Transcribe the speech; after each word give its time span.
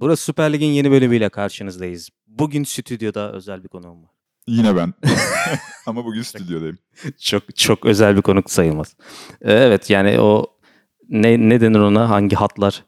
Burası 0.00 0.24
Süper 0.24 0.52
Lig'in 0.52 0.66
yeni 0.66 0.90
bölümüyle 0.90 1.28
karşınızdayız. 1.28 2.08
Bugün 2.26 2.64
stüdyoda 2.64 3.32
özel 3.32 3.62
bir 3.64 3.68
konuğum 3.68 4.02
var. 4.02 4.10
Yine 4.46 4.76
ben. 4.76 4.94
Ama 5.86 6.04
bugün 6.04 6.22
stüdyodayım. 6.22 6.78
Çok 7.20 7.56
çok 7.56 7.86
özel 7.86 8.16
bir 8.16 8.22
konuk 8.22 8.50
sayılmaz. 8.50 8.96
Ee, 9.42 9.52
Evet 9.52 9.90
yani 9.90 10.20
o 10.20 10.46
ne 11.08 11.48
ne 11.48 11.60
denir 11.60 11.78
ona 11.78 12.10
hangi 12.10 12.36
hatlar? 12.36 12.84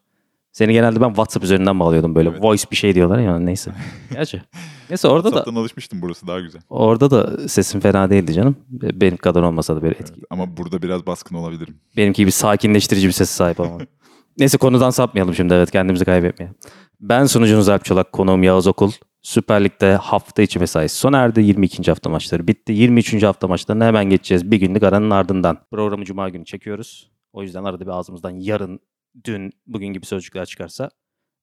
Seni 0.53 0.73
genelde 0.73 1.01
ben 1.01 1.09
WhatsApp 1.09 1.45
üzerinden 1.45 1.81
bağlıyordum 1.81 2.15
böyle 2.15 2.29
Evet. 2.29 2.43
voice 2.43 2.65
bir 2.71 2.77
şey 2.77 2.95
diyorlar 2.95 3.19
ya 3.19 3.39
neyse. 3.39 3.73
Gerçi. 4.13 4.43
Neyse 4.91 5.09
orada 5.09 5.33
da 5.33 5.37
Zaten 5.39 5.55
alışmıştım 5.55 6.03
burası 6.03 6.27
daha 6.27 6.41
güzel. 6.41 6.63
orada 6.69 7.11
da 7.11 7.49
sesim 7.49 7.81
fena 7.81 8.11
değildi 8.11 8.33
canım. 8.33 8.57
Benim 8.71 9.17
kadar 9.17 9.43
olmasa 9.43 9.77
da 9.77 9.83
böyle 9.83 9.95
etki. 9.95 10.13
Evet, 10.17 10.25
Ama 10.31 10.57
burada 10.57 10.83
biraz 10.83 11.07
baskın 11.07 11.35
olabilirim. 11.37 11.75
Benimki 11.97 12.23
gibi 12.23 12.33
sakinleştirici 12.33 13.07
bir 13.09 13.13
sese 13.13 13.35
sahip 13.35 13.61
ama. 13.61 13.79
Neyse 14.39 14.59
konudan 14.59 14.91
sapmayalım 14.91 15.35
şimdi 15.35 15.55
evet 15.55 15.71
kendimizi 15.71 16.05
kaybetmeyelim. 16.05 16.57
Ben 17.01 17.27
sunucunuz 17.27 17.69
Alp 17.69 17.85
Çolak, 17.85 18.13
konuğum 18.13 18.43
Yağız 18.43 18.67
Okul. 18.67 18.93
Süper 19.23 19.65
Lig'de 19.65 19.95
hafta 19.95 20.43
içi 20.43 20.59
mesaisi 20.59 20.97
sona 20.97 21.19
erdi. 21.19 21.43
22. 21.43 21.83
hafta 21.91 22.11
maçları 22.11 22.49
bitti. 22.49 22.73
23. 22.73 23.23
hafta 23.23 23.49
maçlarına 23.49 23.87
hemen 23.87 24.05
geçeceğiz. 24.05 24.51
Bir 24.51 24.57
günlük 24.57 24.83
aranın 24.83 25.11
ardından. 25.11 25.59
Programı 25.71 26.05
Cuma 26.05 26.29
günü 26.29 26.45
çekiyoruz. 26.45 27.11
O 27.33 27.43
yüzden 27.43 27.65
arada 27.65 27.85
bir 27.85 27.91
ağzımızdan 27.91 28.31
yarın, 28.31 28.81
dün, 29.25 29.53
bugün 29.67 29.87
gibi 29.87 30.07
sözcükler 30.07 30.47
çıkarsa 30.47 30.91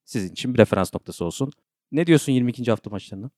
sizin 0.05 0.31
için 0.31 0.53
bir 0.53 0.59
referans 0.59 0.93
noktası 0.93 1.26
olsun. 1.26 1.51
Ne 1.91 2.07
diyorsun 2.07 2.31
22. 2.31 2.71
hafta 2.71 2.90
maçlarına? 2.90 3.29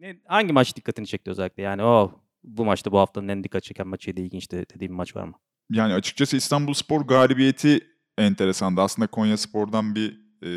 Ne, 0.00 0.16
hangi 0.26 0.52
maç 0.52 0.76
dikkatini 0.76 1.06
çekti 1.06 1.30
özellikle? 1.30 1.62
Yani 1.62 1.82
o 1.82 2.12
bu 2.44 2.64
maçta 2.64 2.92
bu 2.92 2.98
haftanın 2.98 3.28
en 3.28 3.44
dikkat 3.44 3.62
çeken 3.62 3.88
maçıydı, 3.88 4.20
ilginçti 4.20 4.66
dediğim 4.74 4.94
maç 4.94 5.16
var 5.16 5.24
mı? 5.24 5.34
Yani 5.70 5.94
açıkçası 5.94 6.36
İstanbul 6.36 6.74
Spor 6.74 7.00
galibiyeti 7.00 7.80
enteresandı. 8.22 8.80
Aslında 8.80 9.06
Konya 9.06 9.36
Spor'dan 9.36 9.94
bir 9.94 10.20
e, 10.42 10.50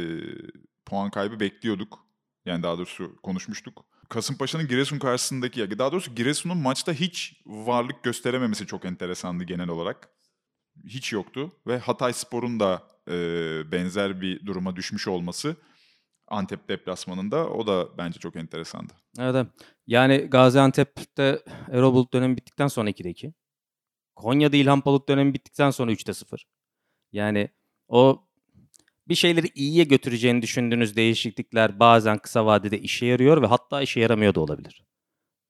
puan 0.86 1.10
kaybı 1.10 1.40
bekliyorduk. 1.40 2.00
Yani 2.46 2.64
daha 2.64 2.78
doğrusu 2.78 3.16
konuşmuştuk. 3.24 3.86
Kasımpaşa'nın 4.10 4.68
Giresun 4.68 5.00
karşısındaki, 5.00 5.80
daha 5.80 5.92
doğrusu 5.92 6.16
Giresun'un 6.16 6.58
maçta 6.58 6.94
hiç 6.94 7.42
varlık 7.46 8.04
gösterememesi 8.04 8.68
çok 8.68 8.86
enteresandı 8.86 9.44
genel 9.44 9.70
olarak. 9.70 10.10
Hiç 10.88 11.14
yoktu 11.14 11.52
ve 11.68 11.78
Hatay 11.78 12.14
Spor'un 12.14 12.60
da 12.60 12.84
e, 13.10 13.14
benzer 13.72 14.22
bir 14.22 14.46
duruma 14.46 14.76
düşmüş 14.76 15.08
olması 15.08 15.56
Antep 16.28 16.70
deplasmanında 16.70 17.50
o 17.50 17.68
da 17.68 17.98
bence 17.98 18.20
çok 18.20 18.36
enteresandı. 18.36 18.94
Evet. 19.20 19.48
Yani 19.88 20.18
Gaziantep'te 20.18 21.44
Erol 21.72 21.94
Bulut 21.94 22.14
dönemi 22.14 22.38
bittikten 22.38 22.68
sonra 22.68 22.90
2'de 22.90 23.10
2. 23.10 23.34
Konya'da 24.16 24.58
İlhan 24.58 24.82
Palut 24.82 25.10
dönemi 25.10 25.34
bittikten 25.34 25.72
sonra 25.72 25.92
3'te 25.92 26.14
0. 26.14 26.46
Yani 27.14 27.50
o 27.88 28.24
bir 29.08 29.16
şeyleri 29.16 29.48
iyiye 29.56 29.84
götüreceğini 29.84 30.42
düşündüğünüz 30.42 30.96
değişiklikler 30.96 31.80
bazen 31.80 32.18
kısa 32.18 32.46
vadede 32.46 32.80
işe 32.80 33.06
yarıyor 33.06 33.42
ve 33.42 33.46
hatta 33.46 33.82
işe 33.82 34.00
yaramıyor 34.00 34.36
da 34.36 34.40
olabilir. 34.40 34.84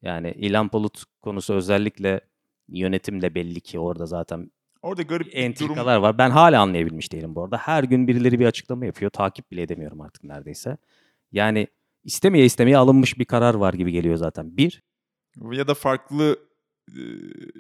Yani 0.02 0.32
İlhan 0.38 0.70
Palut 0.70 1.04
konusu 1.22 1.54
özellikle 1.54 2.22
yönetimle 2.68 3.36
belli 3.36 3.62
ki 3.62 3.80
orada 3.80 4.06
zaten 4.06 4.52
Orada 4.82 5.02
garip 5.02 5.28
bir 5.28 5.32
durum 5.32 5.44
entrikalar 5.44 5.98
var. 5.98 6.18
Ben 6.18 6.30
hala 6.30 6.62
anlayabilmiş 6.62 7.12
değilim 7.12 7.36
bu 7.36 7.44
arada. 7.44 7.58
Her 7.58 7.84
gün 7.84 8.08
birileri 8.08 8.40
bir 8.40 8.46
açıklama 8.46 8.86
yapıyor. 8.86 9.12
Takip 9.12 9.52
bile 9.52 9.62
edemiyorum 9.62 10.02
artık 10.02 10.24
neredeyse. 10.24 10.78
Yani 11.32 11.68
istemeye 12.04 12.46
istemeye 12.46 12.78
alınmış 12.78 13.20
bir 13.20 13.26
karar 13.26 13.54
var 13.54 13.74
gibi 13.74 13.92
geliyor 13.92 14.16
zaten. 14.16 14.58
Bir, 14.58 14.84
ya 15.52 15.68
da 15.68 15.74
farklı 15.74 16.40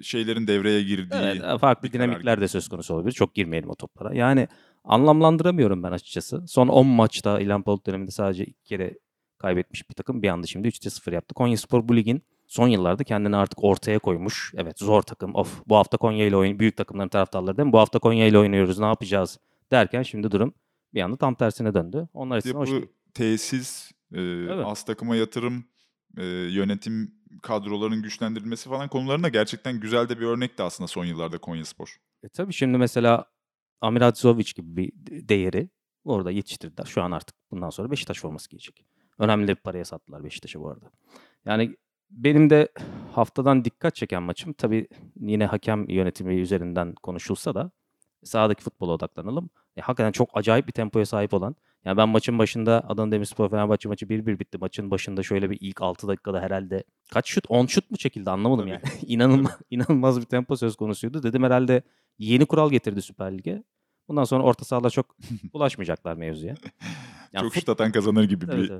şeylerin 0.02 0.47
devreye 0.47 0.83
girdiği 0.83 1.17
Evet, 1.21 1.59
farklı 1.59 1.93
dinamikler 1.93 2.41
de 2.41 2.47
söz 2.47 2.67
konusu 2.67 2.93
olabilir. 2.93 3.11
Çok 3.11 3.35
girmeyelim 3.35 3.69
o 3.69 3.75
toplara. 3.75 4.16
Yani 4.16 4.47
anlamlandıramıyorum 4.83 5.83
ben 5.83 5.91
açıkçası. 5.91 6.43
Son 6.47 6.67
10 6.67 6.88
maçta 6.88 7.39
İlhan 7.39 7.61
Palut 7.63 7.85
döneminde 7.88 8.11
sadece 8.11 8.44
iki 8.45 8.63
kere 8.63 8.97
kaybetmiş 9.38 9.89
bir 9.89 9.95
takım. 9.95 10.22
Bir 10.23 10.28
anda 10.29 10.47
şimdi 10.47 10.67
3'te 10.67 10.89
0 10.89 11.13
yaptı. 11.13 11.35
Konyaspor 11.35 11.88
bu 11.88 11.95
ligin 11.95 12.22
son 12.47 12.67
yıllarda 12.67 13.03
kendini 13.03 13.35
artık 13.35 13.63
ortaya 13.63 14.00
koymuş. 14.00 14.53
Evet 14.57 14.79
zor 14.79 15.01
takım. 15.01 15.35
Of 15.35 15.61
bu 15.67 15.75
hafta 15.75 15.97
Konya 15.97 16.25
ile 16.28 16.38
oyun 16.38 16.59
büyük 16.59 16.78
takımların 16.78 17.09
taraftarları 17.09 17.57
değil 17.57 17.67
mi? 17.67 17.73
Bu 17.73 17.79
hafta 17.79 18.00
Konya 18.00 18.28
ile 18.28 18.38
oynuyoruz. 18.38 18.79
Ne 18.79 18.85
yapacağız 18.85 19.40
derken 19.72 20.03
şimdi 20.03 20.31
durum 20.31 20.53
bir 20.94 21.01
anda 21.01 21.17
tam 21.17 21.35
tersine 21.35 21.73
döndü. 21.73 22.07
Onlar 22.13 22.38
için 22.38 22.53
hoş 22.53 22.69
yapı, 22.69 22.81
değil. 22.81 22.91
tesis, 23.13 23.91
e, 24.13 24.22
Evet. 24.22 24.66
az 24.66 24.85
takıma 24.85 25.16
yatırım, 25.16 25.66
e, 26.17 26.23
yönetim 26.25 27.11
kadroların 27.41 28.01
güçlendirilmesi 28.01 28.69
falan 28.69 28.88
konularında 28.88 29.29
gerçekten 29.29 29.79
güzel 29.79 30.09
de 30.09 30.19
bir 30.19 30.25
örnekti 30.25 30.63
aslında 30.63 30.88
son 30.88 31.05
yıllarda 31.05 31.38
Konyaspor. 31.38 31.97
E 32.23 32.29
tabii 32.29 32.53
şimdi 32.53 32.77
mesela 32.77 33.25
Amir 33.81 34.01
Hadzovic 34.01 34.51
gibi 34.55 34.77
bir 34.77 34.91
de- 34.95 35.29
değeri 35.29 35.69
orada 36.03 36.31
yetiştirdiler. 36.31 36.85
Şu 36.85 37.01
an 37.01 37.11
artık 37.11 37.35
bundan 37.51 37.69
sonra 37.69 37.91
Beşiktaş 37.91 38.19
forması 38.19 38.49
giyecek. 38.49 38.85
Önemli 39.19 39.47
bir 39.47 39.55
paraya 39.55 39.85
sattılar 39.85 40.23
Beşiktaş'ı 40.23 40.59
bu 40.59 40.69
arada. 40.69 40.91
Yani 41.45 41.77
benim 42.09 42.49
de 42.49 42.67
haftadan 43.11 43.66
dikkat 43.66 43.95
çeken 43.95 44.23
maçım 44.23 44.53
tabii 44.53 44.88
yine 45.19 45.45
hakem 45.45 45.89
yönetimi 45.89 46.35
üzerinden 46.35 46.93
konuşulsa 46.95 47.55
da 47.55 47.72
sahadaki 48.23 48.63
futbola 48.63 48.91
odaklanalım. 48.91 49.49
E, 49.77 49.81
hakikaten 49.81 50.11
çok 50.11 50.29
acayip 50.33 50.67
bir 50.67 50.72
tempoya 50.72 51.05
sahip 51.05 51.33
olan. 51.33 51.55
Yani 51.85 51.97
ben 51.97 52.09
maçın 52.09 52.39
başında 52.39 52.83
Adana 52.88 53.11
Demirspor 53.11 53.49
Fenerbahçe 53.49 53.89
maçı 53.89 54.05
1-1 54.05 54.39
bitti. 54.39 54.57
Maçın 54.57 54.91
başında 54.91 55.23
şöyle 55.23 55.49
bir 55.49 55.57
ilk 55.61 55.81
6 55.81 56.07
dakikada 56.07 56.41
herhalde 56.41 56.83
kaç 57.13 57.29
şut? 57.29 57.45
10 57.49 57.66
şut 57.66 57.91
mu 57.91 57.97
çekildi 57.97 58.29
anlamadım 58.29 58.66
Tabii. 58.66 58.71
yani. 58.71 58.83
İnanılmaz, 59.07 59.57
inanılmaz 59.69 60.22
bir 60.22 60.25
tempo 60.25 60.55
söz 60.55 60.75
konusuydu. 60.75 61.23
Dedim 61.23 61.43
herhalde 61.43 61.83
yeni 62.17 62.45
kural 62.45 62.72
getirdi 62.72 63.01
Süper 63.01 63.38
Lig'e. 63.38 63.63
Bundan 64.07 64.23
sonra 64.23 64.43
orta 64.43 64.66
sahalar 64.66 64.89
çok 64.89 65.16
bulaşmayacaklar 65.53 66.13
mevzuya. 66.13 66.55
Yani 67.33 67.43
Çok 67.43 67.55
şut 67.55 67.69
atan 67.69 67.91
kazanır 67.91 68.23
gibi 68.23 68.47
bir. 68.47 68.72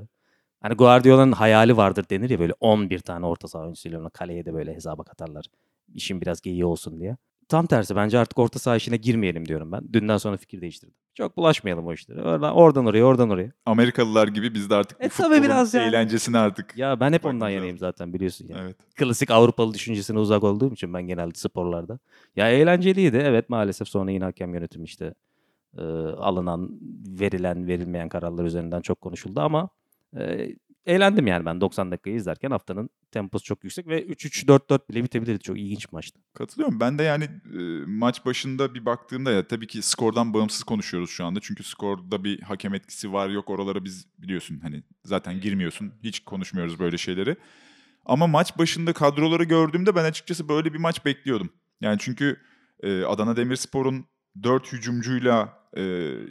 Hani 0.60 0.74
Guardiola'nın 0.74 1.32
hayali 1.32 1.76
vardır 1.76 2.04
denir 2.10 2.30
ya 2.30 2.38
böyle 2.38 2.52
11 2.60 2.98
tane 2.98 3.26
orta 3.26 3.48
saha 3.48 3.62
oyuncusuyla 3.62 4.00
onu 4.00 4.10
kaleye 4.10 4.44
de 4.44 4.54
böyle 4.54 4.74
hesaba 4.74 5.04
katarlar. 5.04 5.46
İşin 5.94 6.20
biraz 6.20 6.40
geyiği 6.40 6.64
olsun 6.64 7.00
diye. 7.00 7.16
Tam 7.48 7.66
tersi 7.66 7.96
bence 7.96 8.18
artık 8.18 8.38
orta 8.38 8.58
saha 8.58 8.76
işine 8.76 8.96
girmeyelim 8.96 9.46
diyorum 9.48 9.72
ben. 9.72 9.92
Dünden 9.92 10.16
sonra 10.16 10.36
fikir 10.36 10.60
değiştirdim. 10.60 10.94
Çok 11.14 11.36
bulaşmayalım 11.36 11.86
o 11.86 11.92
işlere. 11.92 12.22
Oradan, 12.22 12.54
oradan 12.54 12.86
oraya, 12.86 13.04
oradan 13.04 13.30
oraya. 13.30 13.52
Amerikalılar 13.66 14.28
gibi 14.28 14.54
biz 14.54 14.70
de 14.70 14.74
artık 14.74 15.00
E 15.00 15.04
bu 15.04 15.08
futbolun 15.08 15.42
biraz 15.42 15.74
yani. 15.74 15.86
eğlencesini 15.88 16.38
artık. 16.38 16.76
Ya 16.76 17.00
ben 17.00 17.12
hep 17.12 17.24
ondan 17.24 17.48
yanayım 17.48 17.78
zaten 17.78 18.12
biliyorsun 18.12 18.48
ya. 18.48 18.56
Evet. 18.62 18.76
Klasik 18.96 19.30
Avrupalı 19.30 19.74
düşüncesine 19.74 20.18
uzak 20.18 20.44
olduğum 20.44 20.72
için 20.72 20.94
ben 20.94 21.02
genelde 21.02 21.34
sporlarda. 21.34 21.98
Ya 22.36 22.50
eğlenceliydi 22.50 23.16
evet 23.16 23.48
maalesef 23.50 23.88
sonra 23.88 24.10
yine 24.10 24.24
hakem 24.24 24.54
yönetimi 24.54 24.84
işte 24.84 25.14
e, 25.78 25.82
alınan, 26.18 26.70
verilen, 27.20 27.66
verilmeyen 27.66 28.08
kararlar 28.08 28.44
üzerinden 28.44 28.80
çok 28.80 29.00
konuşuldu 29.00 29.40
ama 29.40 29.68
e, 30.16 30.48
eğlendim 30.86 31.26
yani 31.26 31.44
ben 31.44 31.60
90 31.60 31.90
dakikayı 31.90 32.16
izlerken 32.16 32.50
haftanın 32.50 32.90
temposu 33.10 33.44
çok 33.44 33.64
yüksek 33.64 33.86
ve 33.86 34.06
3-3-4-4 34.06 34.88
bile 34.90 35.04
bitebilirdi. 35.04 35.42
Çok 35.42 35.58
ilginç 35.58 35.92
maçtı. 35.92 36.20
Katılıyorum. 36.34 36.80
Ben 36.80 36.98
de 36.98 37.02
yani 37.02 37.28
maç 37.86 38.26
başında 38.26 38.74
bir 38.74 38.86
baktığımda 38.86 39.32
ya 39.32 39.48
tabii 39.48 39.66
ki 39.66 39.82
skordan 39.82 40.34
bağımsız 40.34 40.62
konuşuyoruz 40.62 41.10
şu 41.10 41.24
anda. 41.24 41.40
Çünkü 41.42 41.62
skorda 41.62 42.24
bir 42.24 42.40
hakem 42.40 42.74
etkisi 42.74 43.12
var 43.12 43.28
yok 43.28 43.50
oralara 43.50 43.84
biz 43.84 44.06
biliyorsun 44.18 44.60
hani 44.62 44.82
zaten 45.04 45.40
girmiyorsun. 45.40 45.92
Hiç 46.02 46.20
konuşmuyoruz 46.20 46.78
böyle 46.78 46.98
şeyleri. 46.98 47.36
Ama 48.06 48.26
maç 48.26 48.58
başında 48.58 48.92
kadroları 48.92 49.44
gördüğümde 49.44 49.94
ben 49.94 50.04
açıkçası 50.04 50.48
böyle 50.48 50.72
bir 50.72 50.78
maç 50.78 51.04
bekliyordum. 51.04 51.50
Yani 51.80 51.98
çünkü 52.00 52.40
e, 52.82 53.04
Adana 53.04 53.36
Demirspor'un 53.36 54.06
4 54.42 54.72
hücumcuyla 54.72 55.64
e, 55.76 55.82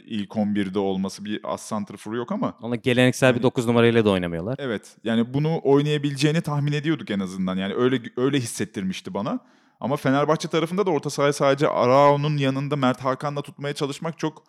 ilk 0.06 0.30
11'de 0.30 0.78
olması 0.78 1.24
bir 1.24 1.40
as 1.44 1.62
santrforu 1.62 2.16
yok 2.16 2.32
ama 2.32 2.58
Ona 2.62 2.76
geleneksel 2.76 3.30
bir 3.30 3.34
Yani- 3.36 3.42
9 3.42 3.66
numarayla 3.66 4.04
da 4.04 4.10
oynamıyorlar. 4.10 4.56
Evet. 4.58 4.96
Yani 5.04 5.34
bunu 5.34 5.60
oynayabileceğini 5.62 6.40
tahmin 6.40 6.72
ediyorduk 6.72 7.10
en 7.10 7.20
azından. 7.20 7.56
Yani 7.56 7.74
öyle 7.74 8.02
öyle 8.16 8.38
hissettirmişti 8.40 9.14
bana. 9.14 9.38
Ama 9.80 9.96
Fenerbahçe 9.96 10.48
tarafında 10.48 10.86
da 10.86 10.90
orta 10.90 11.10
sahayı 11.10 11.32
sadece 11.32 11.68
Arao'nun 11.68 12.36
yanında 12.36 12.76
Mert 12.76 13.00
Hakan'la 13.04 13.42
tutmaya 13.42 13.74
çalışmak 13.74 14.18
çok 14.18 14.44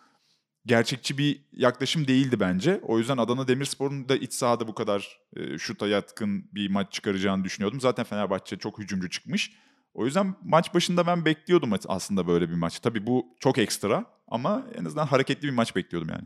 gerçekçi 0.66 1.18
bir 1.18 1.40
yaklaşım 1.52 2.08
değildi 2.08 2.40
bence. 2.40 2.80
O 2.82 2.98
yüzden 2.98 3.16
Adana 3.16 3.48
Demirspor'un 3.48 4.08
da 4.08 4.16
iç 4.16 4.32
sahada 4.32 4.68
bu 4.68 4.74
kadar 4.74 5.18
e, 5.36 5.58
şuta 5.58 5.88
yatkın 5.88 6.44
bir 6.54 6.70
maç 6.70 6.92
çıkaracağını 6.92 7.44
düşünüyordum. 7.44 7.80
Zaten 7.80 8.04
Fenerbahçe 8.04 8.56
çok 8.56 8.78
hücumcu 8.78 9.10
çıkmış. 9.10 9.52
O 9.96 10.04
yüzden 10.04 10.34
maç 10.42 10.74
başında 10.74 11.06
ben 11.06 11.24
bekliyordum 11.24 11.72
aslında 11.88 12.26
böyle 12.26 12.48
bir 12.48 12.54
maç. 12.54 12.80
Tabii 12.80 13.06
bu 13.06 13.26
çok 13.40 13.58
ekstra 13.58 14.04
ama 14.28 14.66
en 14.74 14.84
azından 14.84 15.06
hareketli 15.06 15.48
bir 15.48 15.52
maç 15.52 15.76
bekliyordum 15.76 16.10
yani. 16.10 16.24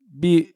Bir 0.00 0.52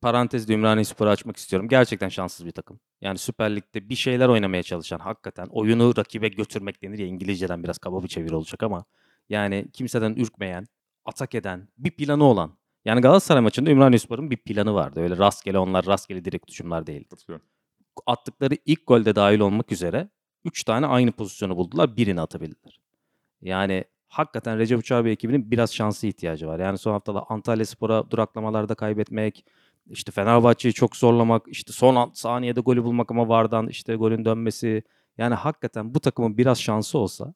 parantez 0.00 0.50
Ümraniye 0.50 0.84
Spor'u 0.84 1.10
açmak 1.10 1.36
istiyorum. 1.36 1.68
Gerçekten 1.68 2.08
şanssız 2.08 2.46
bir 2.46 2.50
takım. 2.50 2.80
Yani 3.00 3.18
Süper 3.18 3.56
Lig'de 3.56 3.88
bir 3.88 3.94
şeyler 3.94 4.28
oynamaya 4.28 4.62
çalışan 4.62 4.98
hakikaten 4.98 5.46
oyunu 5.50 5.96
rakibe 5.96 6.28
götürmek 6.28 6.82
denir 6.82 6.98
ya 6.98 7.06
İngilizceden 7.06 7.64
biraz 7.64 7.78
kaba 7.78 8.02
bir 8.02 8.08
çeviri 8.08 8.34
olacak 8.34 8.62
ama 8.62 8.84
yani 9.28 9.66
kimseden 9.72 10.14
ürkmeyen, 10.14 10.66
atak 11.04 11.34
eden, 11.34 11.68
bir 11.78 11.90
planı 11.90 12.24
olan. 12.24 12.58
Yani 12.84 13.00
Galatasaray 13.00 13.42
maçında 13.42 13.70
Ümraniye 13.70 13.98
Spor'un 13.98 14.30
bir 14.30 14.36
planı 14.36 14.74
vardı. 14.74 15.00
Öyle 15.00 15.18
rastgele 15.18 15.58
onlar 15.58 15.86
rastgele 15.86 16.24
direkt 16.24 16.50
hücumlar 16.50 16.86
değildi. 16.86 17.14
Attıkları 18.06 18.56
ilk 18.66 18.86
golde 18.86 19.14
dahil 19.16 19.40
olmak 19.40 19.72
üzere 19.72 20.08
3 20.44 20.64
tane 20.64 20.86
aynı 20.86 21.12
pozisyonu 21.12 21.56
buldular. 21.56 21.96
Birini 21.96 22.20
atabildiler. 22.20 22.80
Yani 23.42 23.84
hakikaten 24.08 24.58
Recep 24.58 24.78
Uçar 24.78 25.04
Bey 25.04 25.12
ekibinin 25.12 25.50
biraz 25.50 25.74
şansı 25.74 26.06
ihtiyacı 26.06 26.46
var. 26.46 26.58
Yani 26.58 26.78
son 26.78 26.92
haftada 26.92 27.24
Antalya 27.28 27.66
Spor'a 27.66 28.10
duraklamalarda 28.10 28.74
kaybetmek, 28.74 29.44
işte 29.90 30.12
Fenerbahçe'yi 30.12 30.74
çok 30.74 30.96
zorlamak, 30.96 31.42
işte 31.48 31.72
son 31.72 32.10
saniyede 32.14 32.60
golü 32.60 32.84
bulmak 32.84 33.10
ama 33.10 33.28
vardan 33.28 33.68
işte 33.68 33.94
golün 33.96 34.24
dönmesi. 34.24 34.82
Yani 35.18 35.34
hakikaten 35.34 35.94
bu 35.94 36.00
takımın 36.00 36.38
biraz 36.38 36.60
şansı 36.60 36.98
olsa 36.98 37.34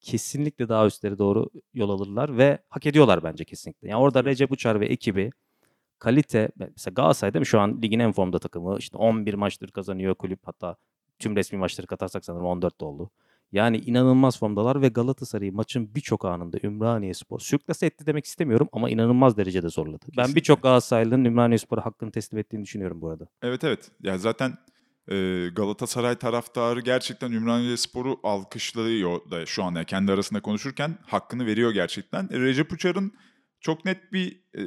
kesinlikle 0.00 0.68
daha 0.68 0.86
üstleri 0.86 1.18
doğru 1.18 1.50
yol 1.74 1.90
alırlar 1.90 2.38
ve 2.38 2.58
hak 2.68 2.86
ediyorlar 2.86 3.22
bence 3.24 3.44
kesinlikle. 3.44 3.88
Yani 3.88 4.00
orada 4.00 4.24
Recep 4.24 4.52
Uçar 4.52 4.80
ve 4.80 4.86
ekibi 4.86 5.30
kalite 5.98 6.50
mesela 6.58 6.94
Galatasaray 6.94 7.34
değil 7.34 7.40
mi 7.40 7.46
şu 7.46 7.60
an 7.60 7.82
ligin 7.82 7.98
en 7.98 8.12
formda 8.12 8.38
takımı 8.38 8.76
işte 8.78 8.96
11 8.96 9.34
maçtır 9.34 9.70
kazanıyor 9.70 10.14
kulüp 10.14 10.40
hatta 10.44 10.76
tüm 11.18 11.36
resmi 11.36 11.58
maçları 11.58 11.86
katarsak 11.86 12.24
sanırım 12.24 12.46
14 12.46 12.82
oldu. 12.82 13.10
Yani 13.52 13.76
inanılmaz 13.78 14.38
formdalar 14.38 14.82
ve 14.82 14.88
Galatasaray'ı 14.88 15.52
maçın 15.52 15.94
birçok 15.94 16.24
anında 16.24 16.58
Ümraniye 16.62 17.14
Spor 17.14 17.38
sürklase 17.38 17.86
etti 17.86 18.06
demek 18.06 18.24
istemiyorum 18.24 18.68
ama 18.72 18.90
inanılmaz 18.90 19.36
derecede 19.36 19.68
zorladı. 19.68 19.98
Kesinlikle. 19.98 20.22
Ben 20.22 20.34
birçok 20.34 20.62
Galatasaraylı'nın 20.62 21.24
Ümraniye 21.24 21.58
Spor'a 21.58 21.86
hakkını 21.86 22.10
teslim 22.10 22.38
ettiğini 22.38 22.62
düşünüyorum 22.62 23.00
bu 23.00 23.10
arada. 23.10 23.26
Evet 23.42 23.64
evet. 23.64 23.90
Yani 24.02 24.18
zaten 24.18 24.58
e, 25.10 25.48
Galatasaray 25.52 26.14
taraftarı 26.14 26.80
gerçekten 26.80 27.32
Ümraniye 27.32 27.76
Spor'u 27.76 28.20
alkışlıyor 28.22 29.30
da 29.30 29.46
şu 29.46 29.64
anda 29.64 29.78
yani 29.78 29.86
kendi 29.86 30.12
arasında 30.12 30.42
konuşurken 30.42 30.98
hakkını 31.06 31.46
veriyor 31.46 31.70
gerçekten. 31.70 32.28
E, 32.32 32.40
Recep 32.40 32.72
Uçar'ın 32.72 33.12
çok 33.60 33.84
net 33.84 34.12
bir 34.12 34.40
e, 34.58 34.62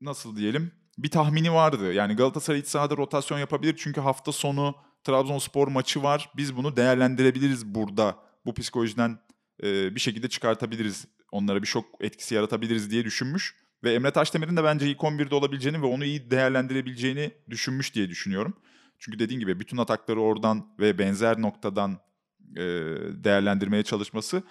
nasıl 0.00 0.36
diyelim 0.36 0.72
bir 0.98 1.10
tahmini 1.10 1.52
vardı. 1.52 1.92
Yani 1.92 2.16
Galatasaray 2.16 2.60
iç 2.60 2.66
sahada 2.66 2.96
rotasyon 2.96 3.38
yapabilir 3.38 3.74
çünkü 3.78 4.00
hafta 4.00 4.32
sonu 4.32 4.74
Trabzonspor 5.06 5.68
maçı 5.68 6.02
var. 6.02 6.30
Biz 6.36 6.56
bunu 6.56 6.76
değerlendirebiliriz 6.76 7.66
burada. 7.66 8.16
Bu 8.46 8.54
psikolojiden 8.54 9.18
e, 9.62 9.94
bir 9.94 10.00
şekilde 10.00 10.28
çıkartabiliriz. 10.28 11.06
Onlara 11.32 11.62
bir 11.62 11.66
şok 11.66 11.84
etkisi 12.00 12.34
yaratabiliriz 12.34 12.90
diye 12.90 13.04
düşünmüş. 13.04 13.54
Ve 13.84 13.94
Emre 13.94 14.10
Taşdemir'in 14.10 14.56
de 14.56 14.64
bence 14.64 14.90
ilk 14.90 14.98
11'de 14.98 15.34
olabileceğini 15.34 15.82
ve 15.82 15.86
onu 15.86 16.04
iyi 16.04 16.30
değerlendirebileceğini 16.30 17.30
düşünmüş 17.50 17.94
diye 17.94 18.08
düşünüyorum. 18.08 18.54
Çünkü 18.98 19.18
dediğin 19.18 19.40
gibi 19.40 19.60
bütün 19.60 19.76
atakları 19.76 20.20
oradan 20.20 20.68
ve 20.78 20.98
benzer 20.98 21.42
noktadan 21.42 21.98
e, 22.56 22.62
değerlendirmeye 23.24 23.82
çalışması 23.82 24.42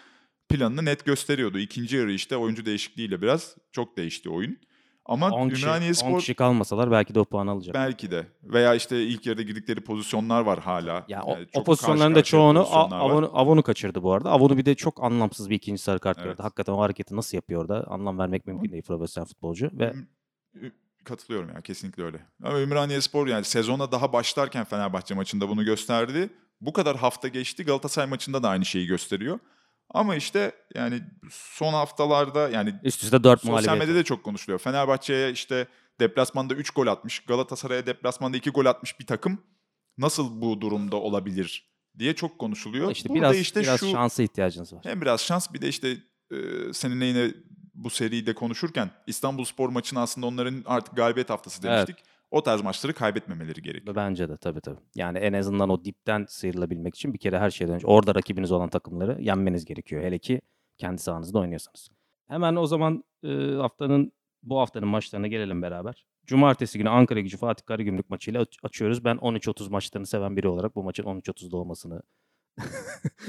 planını 0.50 0.86
net 0.86 1.06
gösteriyordu. 1.06 1.60
İkinci 1.60 1.96
yarı 1.96 2.12
işte 2.12 2.38
oyuncu 2.38 2.66
değişikliğiyle 2.66 3.22
biraz 3.22 3.56
çok 3.72 3.98
değişti 3.98 4.30
oyun. 4.30 4.58
Ama 5.06 5.30
10 5.30 5.50
Ümraniye 5.50 5.92
kişi, 5.92 6.02
Spor... 6.02 6.14
10 6.14 6.18
kişi 6.18 6.34
kalmasalar 6.34 6.92
belki 6.92 7.16
de 7.16 7.20
o 7.20 7.26
puanı 7.26 7.52
alacak. 7.52 7.76
Belki 7.76 8.12
de. 8.12 8.28
Veya 8.44 8.76
işte 8.76 9.04
ilk 9.04 9.26
yarıda 9.26 9.42
girdikleri 9.42 9.82
pozisyonlar 9.82 10.42
var 10.42 10.60
hala. 10.60 11.06
Ya 11.08 11.24
o, 11.24 11.38
o 11.54 11.64
pozisyonların 11.64 12.16
da 12.16 12.24
çoğunu 12.24 12.68
Avon'u, 12.72 13.32
Avon'u 13.34 13.64
kaçırdı 13.64 14.04
bu 14.04 14.14
arada. 14.14 14.32
Avon'u 14.32 14.58
bir 14.58 14.66
de 14.66 14.76
çok 14.76 15.04
anlamsız 15.04 15.50
bir 15.50 15.56
ikinci 15.56 15.82
sarı 15.82 16.00
kart 16.00 16.18
evet. 16.18 16.28
gördü. 16.28 16.42
Hakikaten 16.42 16.74
o 16.74 16.80
hareketi 16.80 17.16
nasıl 17.16 17.38
yapıyor 17.38 17.68
da 17.68 17.88
anlam 17.88 18.20
vermek 18.20 18.48
mümkün 18.48 18.72
değil 18.72 18.84
profesyonel 18.84 19.28
futbolcu. 19.28 19.70
ve 19.74 19.94
Katılıyorum 21.04 21.50
ya 21.50 21.62
kesinlikle 21.62 22.04
öyle. 22.04 22.20
Ama 22.44 22.60
Ümraniye 22.60 23.02
Spor 23.02 23.28
yani 23.28 23.44
sezona 23.44 23.92
daha 23.92 24.14
başlarken 24.14 24.64
Fenerbahçe 24.64 25.16
maçında 25.16 25.50
bunu 25.50 25.66
gösterdi. 25.66 26.30
Bu 26.62 26.74
kadar 26.74 26.98
hafta 26.98 27.28
geçti 27.28 27.66
Galatasaray 27.66 28.10
maçında 28.10 28.44
da 28.44 28.50
aynı 28.50 28.66
şeyi 28.66 28.88
gösteriyor. 28.88 29.40
Ama 29.90 30.16
işte 30.16 30.52
yani 30.76 31.02
son 31.32 31.74
haftalarda 31.74 32.50
yani 32.50 32.76
üst 32.84 33.04
üste 33.04 33.24
4 33.24 33.42
sosyal 33.42 33.78
medyada 33.78 34.04
çok 34.04 34.24
konuşuluyor. 34.24 34.60
Fenerbahçe'ye 34.60 35.32
işte 35.32 35.68
deplasmanda 36.00 36.54
3 36.54 36.70
gol 36.70 36.88
atmış, 36.88 37.20
Galatasaray'a 37.20 37.86
deplasmanda 37.86 38.38
2 38.38 38.50
gol 38.50 38.66
atmış 38.66 39.00
bir 39.00 39.06
takım 39.06 39.42
nasıl 39.98 40.42
bu 40.42 40.62
durumda 40.62 40.96
olabilir 40.96 41.76
diye 42.00 42.16
çok 42.16 42.40
konuşuluyor. 42.40 42.92
İşte 42.92 43.10
Burada 43.10 43.22
biraz 43.22 43.38
işte 43.38 43.62
biraz 43.62 43.80
şu, 43.80 43.92
şansa 43.92 44.24
ihtiyacınız 44.24 44.74
var. 44.74 44.82
Hem 44.84 45.02
biraz 45.02 45.22
şans 45.22 45.54
bir 45.54 45.62
de 45.62 45.68
işte 45.68 45.98
e, 46.32 46.38
seninle 46.74 47.06
yine 47.06 47.32
bu 47.74 47.90
seride 47.90 48.36
konuşurken 48.36 48.92
İstanbul 49.08 49.46
Spor 49.46 49.70
maçını 49.70 50.00
aslında 50.00 50.28
onların 50.28 50.64
artık 50.66 50.96
galibiyet 50.96 51.30
haftası 51.30 51.64
demiştik. 51.64 51.96
Evet 52.00 52.15
o 52.36 52.44
tarz 52.44 52.62
maçları 52.62 52.94
kaybetmemeleri 52.94 53.62
gerekiyor. 53.62 53.96
Bence 53.96 54.30
de 54.30 54.38
tabii 54.38 54.62
tabii. 54.62 54.80
Yani 54.96 55.18
en 55.18 55.34
azından 55.34 55.70
o 55.70 55.84
dipten 55.84 56.26
sıyrılabilmek 56.30 56.96
için 56.96 57.14
bir 57.14 57.18
kere 57.18 57.40
her 57.40 57.50
şeyden 57.50 57.76
önce 57.76 57.88
orada 57.88 58.16
rakibiniz 58.16 58.52
olan 58.52 58.70
takımları 58.70 59.22
yenmeniz 59.22 59.66
gerekiyor. 59.66 60.04
Hele 60.04 60.20
ki 60.20 60.42
kendi 60.78 61.02
sahanızda 61.02 61.40
oynuyorsanız. 61.40 61.90
Hemen 62.28 62.56
o 62.56 62.68
zaman 62.68 63.04
e, 63.24 63.28
haftanın 63.56 64.12
bu 64.44 64.60
haftanın 64.60 64.88
maçlarına 64.88 65.28
gelelim 65.28 65.62
beraber. 65.62 66.06
Cumartesi 66.26 66.78
günü 66.78 66.90
Ankara 66.90 67.20
Gücü 67.20 67.38
Fatih 67.38 67.66
Karagümrük 67.66 68.10
maçıyla 68.10 68.46
açıyoruz. 68.64 69.06
Ben 69.06 69.16
13-30 69.16 69.70
maçlarını 69.70 70.08
seven 70.08 70.38
biri 70.38 70.48
olarak 70.48 70.76
bu 70.76 70.84
maçın 70.84 71.04
13-30'da 71.04 71.58
olmasını 71.58 72.02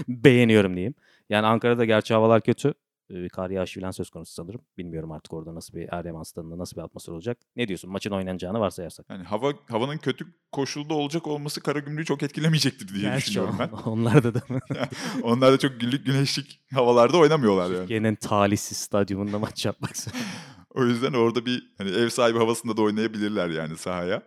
beğeniyorum 0.09 0.75
diyeyim. 0.75 0.95
Yani 1.31 1.47
Ankara'da 1.47 1.85
gerçi 1.85 2.15
havalar 2.15 2.41
kötü 2.41 2.75
e, 3.11 3.29
kar 3.29 3.51
yağışı 3.51 3.81
falan 3.81 3.91
söz 3.91 4.11
konusu 4.11 4.33
sanırım. 4.33 4.61
Bilmiyorum 4.79 5.13
artık 5.13 5.33
orada 5.33 5.55
nasıl 5.55 5.75
bir 5.75 5.89
Erdem 5.93 6.25
stadında 6.25 6.59
nasıl 6.59 6.77
bir 6.77 6.83
atmosfer 6.83 7.13
olacak. 7.13 7.39
Ne 7.57 7.69
diyorsun 7.69 7.91
maçın 7.91 8.11
oynanacağını 8.11 8.61
varsayarsak? 8.61 9.07
Yani 9.11 9.25
hava 9.25 9.53
havanın 9.69 9.99
kötü 9.99 10.27
koşulda 10.53 10.95
olacak 10.95 11.27
olması 11.27 11.61
Karagümrük'ü 11.61 12.07
çok 12.07 12.23
etkilemeyecektir 12.23 12.89
diye 12.89 13.03
Gerçi 13.03 13.27
düşünüyorum 13.27 13.57
ben. 13.59 13.69
Onlar 13.91 14.25
da 14.25 14.35
değil 14.35 14.51
mi? 14.51 14.61
onlar 15.23 15.53
da 15.53 15.59
çok 15.59 15.81
güllük 15.81 16.07
güneşlik 16.07 16.61
havalarda 16.75 17.19
oynamıyorlar 17.19 17.67
yani. 17.67 17.77
Türkiye'nin 17.77 18.15
talihsiz 18.15 18.79
stadyumunda 18.79 19.39
maç 19.39 19.67
yapmak. 19.67 19.93
o 20.75 20.85
yüzden 20.85 21.13
orada 21.13 21.47
bir 21.47 21.75
hani 21.79 21.91
ev 21.91 22.09
sahibi 22.09 22.39
havasında 22.39 22.77
da 22.77 22.83
oynayabilirler 22.83 23.49
yani 23.49 23.77
sahaya. 23.77 24.23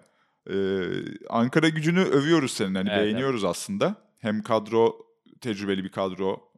Ee, 0.50 0.82
Ankara 1.30 1.70
gücünü 1.70 2.02
övüyoruz 2.02 2.52
senin 2.52 2.76
hani 2.76 2.90
evet, 2.90 3.04
beğeniyoruz 3.04 3.44
evet. 3.44 3.52
aslında. 3.52 3.96
Hem 4.18 4.44
kadro 4.44 4.96
tecrübeli 5.42 5.84
bir 5.84 5.92
kadro 5.92 6.49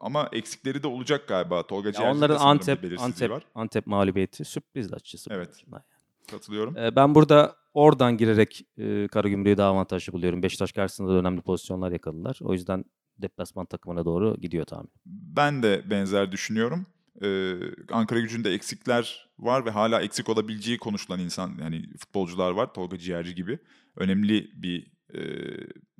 ama 0.00 0.28
eksikleri 0.32 0.82
de 0.82 0.86
olacak 0.86 1.28
galiba. 1.28 1.66
Tolga 1.66 2.02
ya 2.02 2.12
Onların 2.12 2.36
Antep, 2.36 3.00
Antep, 3.00 3.30
var. 3.30 3.46
Antep 3.54 3.86
mağlubiyeti 3.86 4.44
sürpriz 4.44 4.92
açısı. 4.92 5.30
Evet. 5.32 5.64
Yani. 5.72 5.82
Katılıyorum. 6.30 6.76
Ee, 6.76 6.96
ben 6.96 7.14
burada 7.14 7.56
oradan 7.74 8.16
girerek 8.16 8.66
e, 8.78 9.08
Karagümrük'ü 9.08 9.56
daha 9.56 9.70
avantajlı 9.70 10.12
buluyorum. 10.12 10.42
Beşiktaş 10.42 10.72
karşısında 10.72 11.10
da 11.10 11.14
önemli 11.14 11.40
pozisyonlar 11.40 11.92
yakaladılar. 11.92 12.38
O 12.42 12.52
yüzden 12.52 12.84
deplasman 13.18 13.66
takımına 13.66 14.04
doğru 14.04 14.36
gidiyor 14.40 14.64
tahmin. 14.64 14.90
Ben 15.06 15.62
de 15.62 15.90
benzer 15.90 16.32
düşünüyorum. 16.32 16.86
Ee, 17.22 17.54
Ankara 17.92 18.20
gücünde 18.20 18.52
eksikler 18.54 19.30
var 19.38 19.64
ve 19.66 19.70
hala 19.70 20.02
eksik 20.02 20.28
olabileceği 20.28 20.78
konuşulan 20.78 21.20
insan 21.20 21.52
yani 21.60 21.86
futbolcular 21.98 22.50
var. 22.50 22.74
Tolga 22.74 22.98
Ciğerci 22.98 23.34
gibi. 23.34 23.58
Önemli 23.96 24.50
bir 24.54 24.93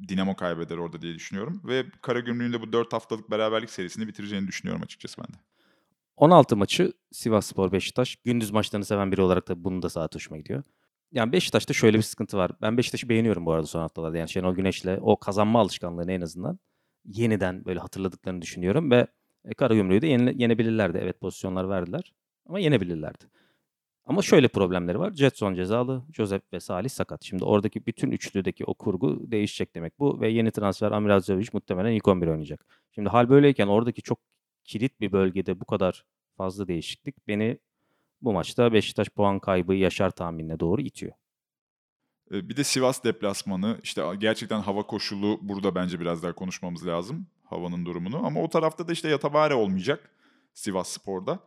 Dinamo 0.08 0.36
kaybeder 0.36 0.76
orada 0.76 1.02
diye 1.02 1.14
düşünüyorum. 1.14 1.60
Ve 1.64 1.84
Karagümrük'ün 2.02 2.52
de 2.52 2.60
bu 2.60 2.72
4 2.72 2.92
haftalık 2.92 3.30
beraberlik 3.30 3.70
serisini 3.70 4.08
bitireceğini 4.08 4.46
düşünüyorum 4.46 4.82
açıkçası 4.82 5.22
ben 5.22 5.34
de. 5.34 5.38
16 6.16 6.56
maçı 6.56 6.92
Sivas 7.12 7.46
Spor 7.46 7.72
Beşiktaş. 7.72 8.16
Gündüz 8.16 8.50
maçlarını 8.50 8.84
seven 8.84 9.12
biri 9.12 9.22
olarak 9.22 9.48
da 9.48 9.64
bunun 9.64 9.82
da 9.82 9.88
saat 9.88 10.14
hoşuma 10.14 10.38
gidiyor. 10.38 10.62
Yani 11.12 11.32
Beşiktaş'ta 11.32 11.74
şöyle 11.74 11.96
bir 11.96 12.02
sıkıntı 12.02 12.36
var. 12.36 12.50
Ben 12.62 12.76
Beşiktaş'ı 12.76 13.08
beğeniyorum 13.08 13.46
bu 13.46 13.52
arada 13.52 13.66
son 13.66 13.80
haftalarda. 13.80 14.18
Yani 14.18 14.28
Şenol 14.28 14.54
Güneş'le 14.54 14.98
o 15.00 15.16
kazanma 15.16 15.60
alışkanlığını 15.60 16.12
en 16.12 16.20
azından 16.20 16.58
yeniden 17.04 17.64
böyle 17.64 17.80
hatırladıklarını 17.80 18.42
düşünüyorum 18.42 18.90
ve 18.90 19.06
e, 19.44 19.54
Karagümrük'ü 19.54 20.02
de 20.02 20.06
yene. 20.06 20.56
Evet 20.98 21.20
pozisyonlar 21.20 21.68
verdiler 21.68 22.12
ama 22.46 22.58
yenebilirlerdi. 22.58 23.24
Ama 24.06 24.22
şöyle 24.22 24.48
problemleri 24.48 24.98
var. 24.98 25.12
Jetson 25.12 25.54
cezalı, 25.54 26.02
Joseph 26.12 26.52
ve 26.52 26.60
Salih 26.60 26.88
sakat. 26.88 27.24
Şimdi 27.24 27.44
oradaki 27.44 27.86
bütün 27.86 28.10
üçlüdeki 28.10 28.64
o 28.64 28.74
kurgu 28.74 29.30
değişecek 29.30 29.74
demek 29.74 29.98
bu. 29.98 30.20
Ve 30.20 30.28
yeni 30.28 30.50
transfer 30.50 30.92
Amiral 30.92 31.20
Zovic 31.20 31.48
muhtemelen 31.52 31.92
ilk 31.92 32.08
11 32.08 32.26
oynayacak. 32.26 32.66
Şimdi 32.94 33.08
hal 33.08 33.28
böyleyken 33.28 33.66
oradaki 33.66 34.02
çok 34.02 34.18
kilit 34.64 35.00
bir 35.00 35.12
bölgede 35.12 35.60
bu 35.60 35.64
kadar 35.64 36.04
fazla 36.36 36.68
değişiklik 36.68 37.28
beni 37.28 37.58
bu 38.22 38.32
maçta 38.32 38.72
Beşiktaş 38.72 39.08
puan 39.08 39.38
kaybı 39.38 39.74
yaşar 39.74 40.10
tahminine 40.10 40.60
doğru 40.60 40.82
itiyor. 40.82 41.12
Bir 42.30 42.56
de 42.56 42.64
Sivas 42.64 43.04
deplasmanı 43.04 43.80
işte 43.82 44.02
gerçekten 44.18 44.60
hava 44.60 44.82
koşulu 44.82 45.38
burada 45.42 45.74
bence 45.74 46.00
biraz 46.00 46.22
daha 46.22 46.32
konuşmamız 46.32 46.86
lazım 46.86 47.26
havanın 47.44 47.86
durumunu. 47.86 48.26
Ama 48.26 48.42
o 48.42 48.48
tarafta 48.48 48.88
da 48.88 48.92
işte 48.92 49.08
Yatabare 49.08 49.54
olmayacak 49.54 50.10
Sivas 50.54 50.88
Spor'da. 50.88 51.38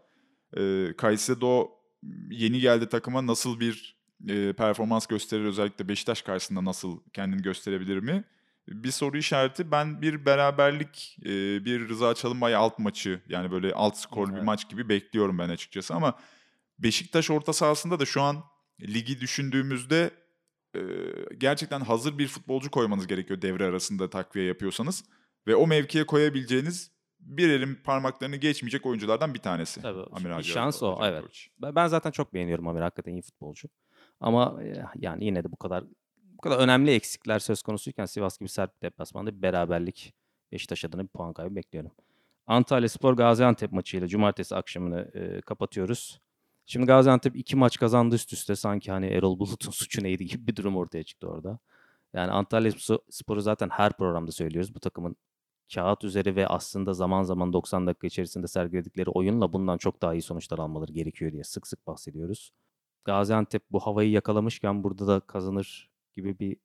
Ee, 0.57 0.93
Kaysedo 0.97 1.76
yeni 2.29 2.59
geldi 2.59 2.89
takıma 2.89 3.27
nasıl 3.27 3.59
bir 3.59 3.97
e, 4.29 4.53
performans 4.53 5.07
gösterir 5.07 5.45
özellikle 5.45 5.89
Beşiktaş 5.89 6.21
karşısında 6.21 6.65
nasıl 6.65 6.99
kendini 7.13 7.41
gösterebilir 7.41 7.97
mi? 7.97 8.23
Bir 8.67 8.91
soru 8.91 9.17
işareti. 9.17 9.71
Ben 9.71 10.01
bir 10.01 10.25
beraberlik, 10.25 11.17
e, 11.21 11.65
bir 11.65 11.89
Rıza 11.89 12.15
Çalınbay 12.15 12.55
alt 12.55 12.79
maçı 12.79 13.21
yani 13.29 13.51
böyle 13.51 13.73
alt 13.73 13.97
skorlu 13.97 14.31
evet. 14.31 14.41
bir 14.41 14.45
maç 14.45 14.69
gibi 14.69 14.89
bekliyorum 14.89 15.39
ben 15.39 15.49
açıkçası 15.49 15.93
ama 15.93 16.19
Beşiktaş 16.79 17.31
orta 17.31 17.53
sahasında 17.53 17.99
da 17.99 18.05
şu 18.05 18.21
an 18.21 18.43
ligi 18.81 19.21
düşündüğümüzde 19.21 20.11
e, 20.75 20.81
gerçekten 21.37 21.81
hazır 21.81 22.17
bir 22.17 22.27
futbolcu 22.27 22.71
koymanız 22.71 23.07
gerekiyor 23.07 23.41
devre 23.41 23.65
arasında 23.65 24.09
takviye 24.09 24.45
yapıyorsanız 24.45 25.03
ve 25.47 25.55
o 25.55 25.67
mevkiye 25.67 26.05
koyabileceğiniz 26.05 26.91
bir 27.27 27.49
elin 27.49 27.75
parmaklarını 27.75 28.35
geçmeyecek 28.35 28.85
oyunculardan 28.85 29.33
bir 29.33 29.39
tanesi. 29.39 29.81
Tabii. 29.81 30.03
Amir 30.11 30.43
şans 30.43 30.83
o. 30.83 30.99
Evet. 31.03 31.47
Ben 31.61 31.87
zaten 31.87 32.11
çok 32.11 32.33
beğeniyorum 32.33 32.67
Amir. 32.67 32.81
Hakikaten 32.81 33.11
iyi 33.11 33.21
futbolcu. 33.21 33.67
Ama 34.19 34.63
e, 34.63 34.85
yani 34.95 35.25
yine 35.25 35.43
de 35.43 35.51
bu 35.51 35.55
kadar 35.55 35.83
bu 36.23 36.41
kadar 36.41 36.57
önemli 36.57 36.91
eksikler 36.91 37.39
söz 37.39 37.61
konusuyken 37.61 38.05
Sivas 38.05 38.37
gibi 38.37 38.49
sert 38.49 38.75
bir 38.75 38.81
deplasmanda 38.81 39.37
bir 39.37 39.41
beraberlik 39.41 40.13
Beşiktaş 40.51 40.85
adına 40.85 41.03
bir 41.03 41.07
puan 41.07 41.33
kaybı 41.33 41.55
bekliyorum. 41.55 41.91
Antalya 42.47 42.89
Spor 42.89 43.13
Gaziantep 43.13 43.71
maçıyla 43.71 44.07
cumartesi 44.07 44.55
akşamını 44.55 45.11
e, 45.13 45.41
kapatıyoruz. 45.41 46.21
Şimdi 46.65 46.85
Gaziantep 46.85 47.35
iki 47.35 47.55
maç 47.55 47.77
kazandı 47.77 48.15
üst 48.15 48.33
üste. 48.33 48.55
Sanki 48.55 48.91
hani 48.91 49.05
Erol 49.05 49.39
Bulut'un 49.39 49.71
suçu 49.71 50.03
neydi 50.03 50.25
gibi 50.25 50.47
bir 50.47 50.55
durum 50.55 50.77
ortaya 50.77 51.03
çıktı 51.03 51.27
orada. 51.27 51.59
Yani 52.13 52.31
Antalya 52.31 52.71
Sporu 53.09 53.41
zaten 53.41 53.69
her 53.69 53.93
programda 53.93 54.31
söylüyoruz. 54.31 54.75
Bu 54.75 54.79
takımın 54.79 55.15
kağıt 55.73 56.03
üzeri 56.03 56.35
ve 56.35 56.47
aslında 56.47 56.93
zaman 56.93 57.23
zaman 57.23 57.53
90 57.53 57.87
dakika 57.87 58.07
içerisinde 58.07 58.47
sergiledikleri 58.47 59.09
oyunla 59.09 59.53
bundan 59.53 59.77
çok 59.77 60.01
daha 60.01 60.13
iyi 60.13 60.21
sonuçlar 60.21 60.59
almaları 60.59 60.91
gerekiyor 60.91 61.31
diye 61.31 61.43
sık 61.43 61.67
sık 61.67 61.87
bahsediyoruz. 61.87 62.51
Gaziantep 63.05 63.63
bu 63.71 63.79
havayı 63.79 64.11
yakalamışken 64.11 64.83
burada 64.83 65.07
da 65.07 65.19
kazanır 65.19 65.91
gibi 66.15 66.39
bir 66.39 66.57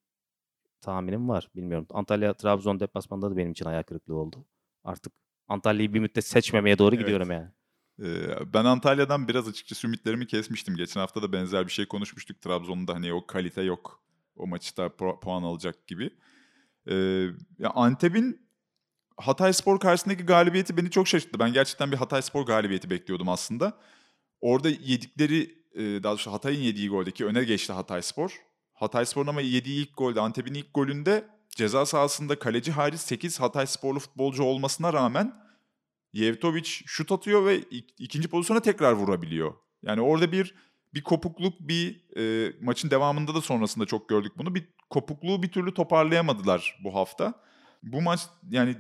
tahminim 0.81 1.29
var. 1.29 1.51
Bilmiyorum. 1.57 1.87
Antalya 1.91 2.35
Trabzon 2.35 2.81
deplasmanda 2.81 3.31
da 3.31 3.37
benim 3.37 3.53
için 3.53 3.65
ayak 3.65 3.87
kırıklığı 3.87 4.15
oldu. 4.15 4.45
Artık 4.85 5.13
Antalya'yı 5.49 5.95
bir 5.95 6.01
müddet 6.01 6.27
seçmemeye 6.27 6.79
doğru 6.79 6.95
Evet. 6.95 7.05
gidiyorum 7.05 7.31
yani. 7.31 7.49
Ben 8.55 8.65
Antalya'dan 8.65 9.29
biraz 9.29 9.49
açıkçası 9.49 9.87
ümitlerimi 9.87 10.27
kesmiştim. 10.27 10.77
Geçen 10.77 11.01
hafta 11.01 11.23
da 11.23 11.33
benzer 11.33 11.67
bir 11.67 11.73
şey 11.73 11.87
konuşmuştuk. 11.87 12.41
Trabzon'da 12.41 12.95
hani 12.95 13.13
o 13.13 13.27
kalite 13.27 13.63
yok. 13.63 14.03
O 14.37 14.47
maçta 14.47 14.97
puan 14.97 15.43
alacak 15.43 15.87
gibi. 15.87 16.11
Ya 17.59 17.71
Antep'in 17.75 18.47
Hatay 19.17 19.53
Spor 19.53 19.81
karşısındaki 19.81 20.23
galibiyeti 20.23 20.77
beni 20.77 20.91
çok 20.91 21.09
şaşırttı. 21.09 21.39
Ben 21.39 21.53
gerçekten 21.53 21.93
bir 21.93 21.97
Hatay 21.97 22.23
Spor 22.23 22.47
galibiyeti 22.47 22.91
bekliyordum 22.91 23.29
aslında. 23.29 23.79
Orada 24.41 24.69
yedikleri, 24.69 25.63
e, 25.75 26.03
daha 26.03 26.13
doğrusu 26.13 26.33
Hatay'ın 26.33 26.61
yediği 26.61 26.89
goldeki 26.89 27.27
öne 27.27 27.45
geçti 27.45 27.73
Hatay 27.73 28.03
Spor. 28.03 28.41
Hatay 28.75 29.07
Spor'un 29.07 29.27
ama 29.27 29.41
yediği 29.41 29.83
ilk 29.83 29.97
golde, 29.97 30.21
Antep'in 30.21 30.55
ilk 30.55 30.75
golünde 30.75 31.25
ceza 31.51 31.87
sahasında 31.87 32.39
kaleci 32.39 32.73
hariç 32.73 33.01
8 33.01 33.41
Hatay 33.41 33.67
Sporlu 33.67 33.99
futbolcu 33.99 34.43
olmasına 34.43 34.93
rağmen 34.93 35.35
Yevtovic 36.13 36.65
şut 36.65 37.13
atıyor 37.13 37.47
ve 37.47 37.59
ik- 37.59 37.95
ikinci 37.99 38.29
pozisyona 38.29 38.61
tekrar 38.61 38.93
vurabiliyor. 38.93 39.55
Yani 39.83 40.01
orada 40.01 40.33
bir 40.33 40.55
bir 40.95 41.03
kopukluk, 41.03 41.61
bir 41.61 42.03
e, 42.17 42.53
maçın 42.61 42.91
devamında 42.91 43.35
da 43.35 43.41
sonrasında 43.41 43.87
çok 43.87 44.09
gördük 44.09 44.33
bunu. 44.39 44.55
Bir 44.55 44.69
kopukluğu 44.91 45.43
bir 45.43 45.49
türlü 45.49 45.75
toparlayamadılar 45.75 46.81
bu 46.85 46.95
hafta. 46.95 47.35
Bu 47.83 48.03
maç 48.03 48.21
yani 48.51 48.77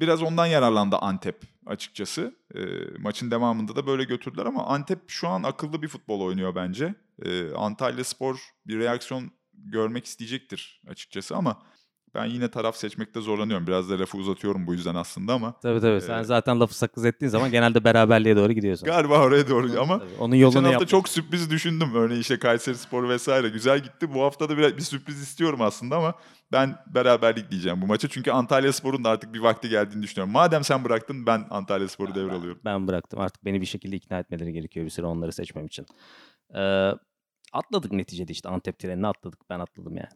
biraz 0.00 0.22
ondan 0.22 0.46
yararlandı 0.46 0.96
Antep 0.96 1.42
açıkçası. 1.66 2.34
E, 2.54 2.60
maçın 2.98 3.30
devamında 3.30 3.76
da 3.76 3.86
böyle 3.86 4.04
götürdüler 4.04 4.46
ama 4.46 4.66
Antep 4.66 5.10
şu 5.10 5.28
an 5.28 5.42
akıllı 5.42 5.82
bir 5.82 5.88
futbol 5.88 6.20
oynuyor 6.20 6.54
bence. 6.54 6.94
E, 7.24 7.52
Antalya 7.54 8.04
Spor 8.04 8.40
bir 8.66 8.78
reaksiyon 8.78 9.30
görmek 9.52 10.04
isteyecektir 10.04 10.82
açıkçası 10.88 11.36
ama 11.36 11.62
ben 12.14 12.24
yine 12.24 12.50
taraf 12.50 12.76
seçmekte 12.76 13.20
zorlanıyorum. 13.20 13.66
Biraz 13.66 13.90
da 13.90 13.98
lafı 13.98 14.18
uzatıyorum 14.18 14.66
bu 14.66 14.72
yüzden 14.74 14.94
aslında 14.94 15.34
ama 15.34 15.54
Tabii 15.62 15.80
tabii. 15.80 16.00
Sen 16.00 16.18
Ee, 16.20 16.24
zaten 16.24 16.60
lafı 16.60 16.74
sakız 16.74 17.04
ettiğin 17.04 17.30
zaman 17.30 17.50
genelde 17.50 17.84
beraberliğe 17.84 18.36
doğru 18.36 18.52
gidiyorsun. 18.52 18.86
galiba 18.86 19.20
oraya 19.20 19.48
doğru 19.48 19.80
ama 19.80 19.98
Tabii, 19.98 20.10
Onun 20.18 20.34
yolunu 20.34 20.50
Geçen 20.54 20.62
hafta 20.62 20.72
yapmak. 20.72 20.88
çok 20.88 21.08
sürpriz 21.08 21.50
düşündüm. 21.50 21.94
Örneğin 21.94 22.20
işte 22.20 22.38
Kayseri 22.38 22.74
Spor 22.76 23.08
vesaire 23.08 23.48
güzel 23.48 23.78
gitti. 23.82 24.14
Bu 24.14 24.22
hafta 24.22 24.48
da 24.48 24.56
biraz 24.58 24.76
bir 24.76 24.82
sürpriz 24.82 25.22
istiyorum 25.22 25.60
aslında 25.62 25.96
ama 25.96 26.14
ben 26.52 26.76
beraberlik 26.94 27.50
diyeceğim 27.50 27.82
bu 27.82 27.86
maça. 27.86 28.08
Çünkü 28.08 28.30
Antalya 28.30 28.72
Spor'un 28.72 29.04
da 29.04 29.10
artık 29.10 29.34
bir 29.34 29.40
vakti 29.40 29.68
geldiğini 29.68 30.02
düşünüyorum. 30.02 30.32
Madem 30.32 30.64
sen 30.64 30.84
bıraktın 30.84 31.26
ben 31.26 31.46
Antalya 31.50 31.88
Spor'u 31.88 32.14
devralıyorum. 32.14 32.60
Ben 32.64 32.86
bıraktım. 32.88 33.20
Artık 33.20 33.44
beni 33.44 33.60
bir 33.60 33.66
şekilde 33.66 33.96
ikna 33.96 34.18
etmeleri 34.18 34.52
gerekiyor 34.52 34.86
bir 34.86 34.90
süre 34.90 35.06
onları 35.06 35.32
seçmem 35.32 35.66
için. 35.66 35.86
Ee, 36.54 36.90
atladık 37.52 37.92
neticede 37.92 38.32
işte 38.32 38.48
Antep 38.48 38.78
trenini 38.78 39.06
atladık. 39.06 39.40
Ben 39.50 39.60
atladım 39.60 39.96
yani. 39.96 40.08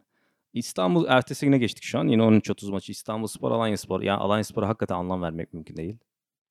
İstanbul 0.52 1.06
ertesi 1.08 1.46
güne 1.46 1.58
geçtik 1.58 1.84
şu 1.84 1.98
an. 1.98 2.08
Yine 2.08 2.22
13.30 2.22 2.70
maçı 2.70 2.92
İstanbul 2.92 3.26
Spor, 3.26 3.50
Alanya 3.50 3.76
Spor. 3.76 4.02
Yani 4.02 4.18
Alanya 4.20 4.44
Spor'a 4.44 4.68
hakikaten 4.68 4.94
anlam 4.94 5.22
vermek 5.22 5.54
mümkün 5.54 5.76
değil. 5.76 5.98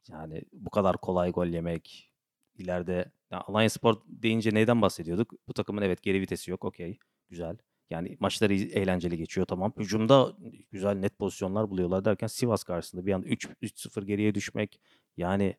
Yani 0.09 0.41
bu 0.53 0.69
kadar 0.69 0.97
kolay 0.97 1.31
gol 1.31 1.47
yemek. 1.47 2.11
ileride 2.57 3.11
yani 3.31 3.43
Alanya 3.43 3.69
Spor 3.69 3.95
deyince 4.07 4.53
neyden 4.53 4.81
bahsediyorduk? 4.81 5.33
Bu 5.47 5.53
takımın 5.53 5.81
evet 5.81 6.03
geri 6.03 6.21
vitesi 6.21 6.51
yok. 6.51 6.65
Okey. 6.65 6.97
Güzel. 7.29 7.57
Yani 7.89 8.17
maçları 8.19 8.53
eğlenceli 8.53 9.17
geçiyor 9.17 9.47
tamam. 9.47 9.73
Hücumda 9.77 10.33
güzel 10.71 10.95
net 10.95 11.19
pozisyonlar 11.19 11.69
buluyorlar 11.69 12.05
derken 12.05 12.27
Sivas 12.27 12.63
karşısında 12.63 13.05
bir 13.05 13.13
anda 13.13 13.27
3 13.27 13.45
3-0 13.61 14.05
geriye 14.05 14.35
düşmek. 14.35 14.79
Yani 15.17 15.55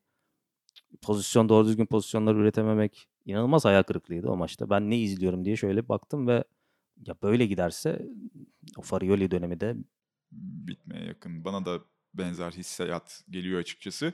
pozisyon 1.02 1.48
doğru 1.48 1.66
düzgün 1.66 1.86
pozisyonlar 1.86 2.34
üretememek 2.34 3.08
inanılmaz 3.24 3.64
hayal 3.64 3.82
kırıklığıydı 3.82 4.28
o 4.28 4.36
maçta. 4.36 4.70
Ben 4.70 4.90
ne 4.90 4.98
izliyorum 4.98 5.44
diye 5.44 5.56
şöyle 5.56 5.88
baktım 5.88 6.26
ve 6.28 6.44
ya 7.06 7.14
böyle 7.22 7.46
giderse 7.46 8.06
o 8.76 8.82
Farioli 8.82 9.30
dönemi 9.30 9.60
de 9.60 9.76
Bitmeye 10.32 11.04
yakın. 11.04 11.44
Bana 11.44 11.66
da 11.66 11.80
benzer 12.14 12.50
hissiyat 12.50 13.24
geliyor 13.30 13.60
açıkçası. 13.60 14.12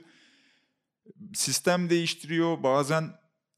Sistem 1.33 1.89
değiştiriyor. 1.89 2.63
Bazen 2.63 3.03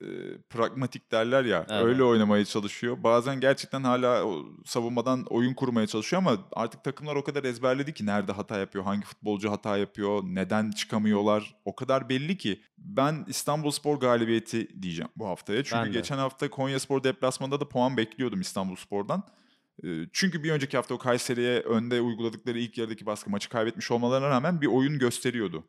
e, 0.02 0.08
pragmatik 0.50 1.12
derler 1.12 1.46
ya. 1.46 1.66
Evet. 1.70 1.86
Öyle 1.86 2.04
oynamaya 2.04 2.46
çalışıyor. 2.46 2.98
Bazen 3.04 3.40
gerçekten 3.40 3.84
hala 3.84 4.26
o 4.26 4.46
savunmadan 4.66 5.26
oyun 5.30 5.54
kurmaya 5.54 5.88
çalışıyor 5.88 6.22
ama 6.22 6.38
artık 6.54 6.84
takımlar 6.84 7.16
o 7.16 7.24
kadar 7.24 7.44
ezberledi 7.44 7.94
ki 7.94 8.06
nerede 8.06 8.32
hata 8.32 8.60
yapıyor, 8.60 8.84
hangi 8.84 9.06
futbolcu 9.06 9.52
hata 9.52 9.78
yapıyor, 9.78 10.24
neden 10.26 10.72
çıkamıyorlar. 10.72 11.56
O 11.66 11.76
kadar 11.76 12.10
belli 12.10 12.38
ki 12.38 12.62
ben 12.78 13.26
İstanbulspor 13.28 14.00
galibiyeti 14.00 14.82
diyeceğim 14.82 15.12
bu 15.16 15.28
haftaya. 15.28 15.64
Çünkü 15.64 15.76
geçen 15.92 16.18
hafta 16.18 16.50
Konyaspor 16.50 17.04
deplasmanda 17.04 17.60
da 17.60 17.70
puan 17.70 17.98
bekliyordum 17.98 18.42
İstanbulspor'dan. 18.42 19.24
Çünkü 20.14 20.44
bir 20.44 20.52
önceki 20.52 20.78
hafta 20.78 20.94
o 20.94 20.98
Kayseri'ye 20.98 21.60
önde 21.60 22.02
uyguladıkları 22.02 22.60
ilk 22.60 22.78
yarıdaki 22.78 23.06
baskı 23.06 23.30
maçı 23.30 23.50
kaybetmiş 23.50 23.92
olmalarına 23.92 24.30
rağmen 24.30 24.62
bir 24.62 24.68
oyun 24.68 25.00
gösteriyordu. 25.00 25.64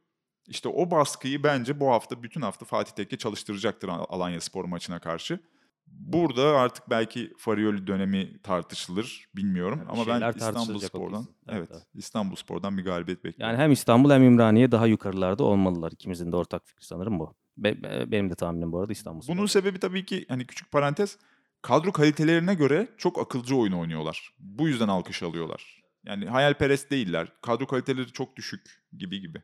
İşte 0.48 0.68
o 0.68 0.90
baskıyı 0.90 1.42
bence 1.42 1.80
bu 1.80 1.90
hafta 1.90 2.22
bütün 2.22 2.40
hafta 2.40 2.64
Fatih 2.64 2.92
Tekke 2.92 3.16
çalıştıracaktır 3.18 3.88
Al- 3.88 4.06
Alanya 4.08 4.40
Spor 4.40 4.64
maçına 4.64 4.98
karşı. 4.98 5.40
Burada 5.86 6.42
artık 6.58 6.90
belki 6.90 7.32
Farioli 7.38 7.86
dönemi 7.86 8.42
tartışılır 8.42 9.28
bilmiyorum 9.36 9.80
Bir 9.84 9.88
ama 9.92 10.06
ben 10.06 10.32
İstanbul 10.36 10.78
Spor'dan 10.78 11.26
evet, 11.48 11.68
evet. 11.72 11.82
İstanbul 11.94 12.36
Spor'dan 12.36 12.78
bir 12.78 12.84
galibiyet 12.84 13.24
bekliyorum. 13.24 13.52
yani 13.54 13.62
hem 13.64 13.72
İstanbul 13.72 14.10
hem 14.10 14.22
İmraniye 14.22 14.72
daha 14.72 14.86
yukarılarda 14.86 15.44
olmalılar. 15.44 15.92
İkimizin 15.92 16.32
de 16.32 16.36
ortak 16.36 16.66
fikri 16.66 16.84
sanırım 16.84 17.18
bu. 17.18 17.34
Be- 17.56 17.82
be- 17.82 18.10
benim 18.12 18.30
de 18.30 18.34
tahminim 18.34 18.72
bu 18.72 18.80
arada 18.80 18.92
İstanbul 18.92 19.20
Spor. 19.20 19.36
Bunun 19.36 19.46
sebebi 19.46 19.80
tabii 19.80 20.04
ki 20.04 20.24
hani 20.28 20.46
küçük 20.46 20.72
parantez 20.72 21.18
kadro 21.62 21.92
kalitelerine 21.92 22.54
göre 22.54 22.88
çok 22.98 23.18
akılcı 23.18 23.56
oyun 23.56 23.72
oynuyorlar. 23.72 24.30
Bu 24.38 24.68
yüzden 24.68 24.88
alkış 24.88 25.22
alıyorlar. 25.22 25.82
Yani 26.04 26.26
hayalperest 26.26 26.90
değiller. 26.90 27.32
Kadro 27.42 27.66
kaliteleri 27.66 28.12
çok 28.12 28.36
düşük 28.36 28.82
gibi 28.98 29.20
gibi. 29.20 29.42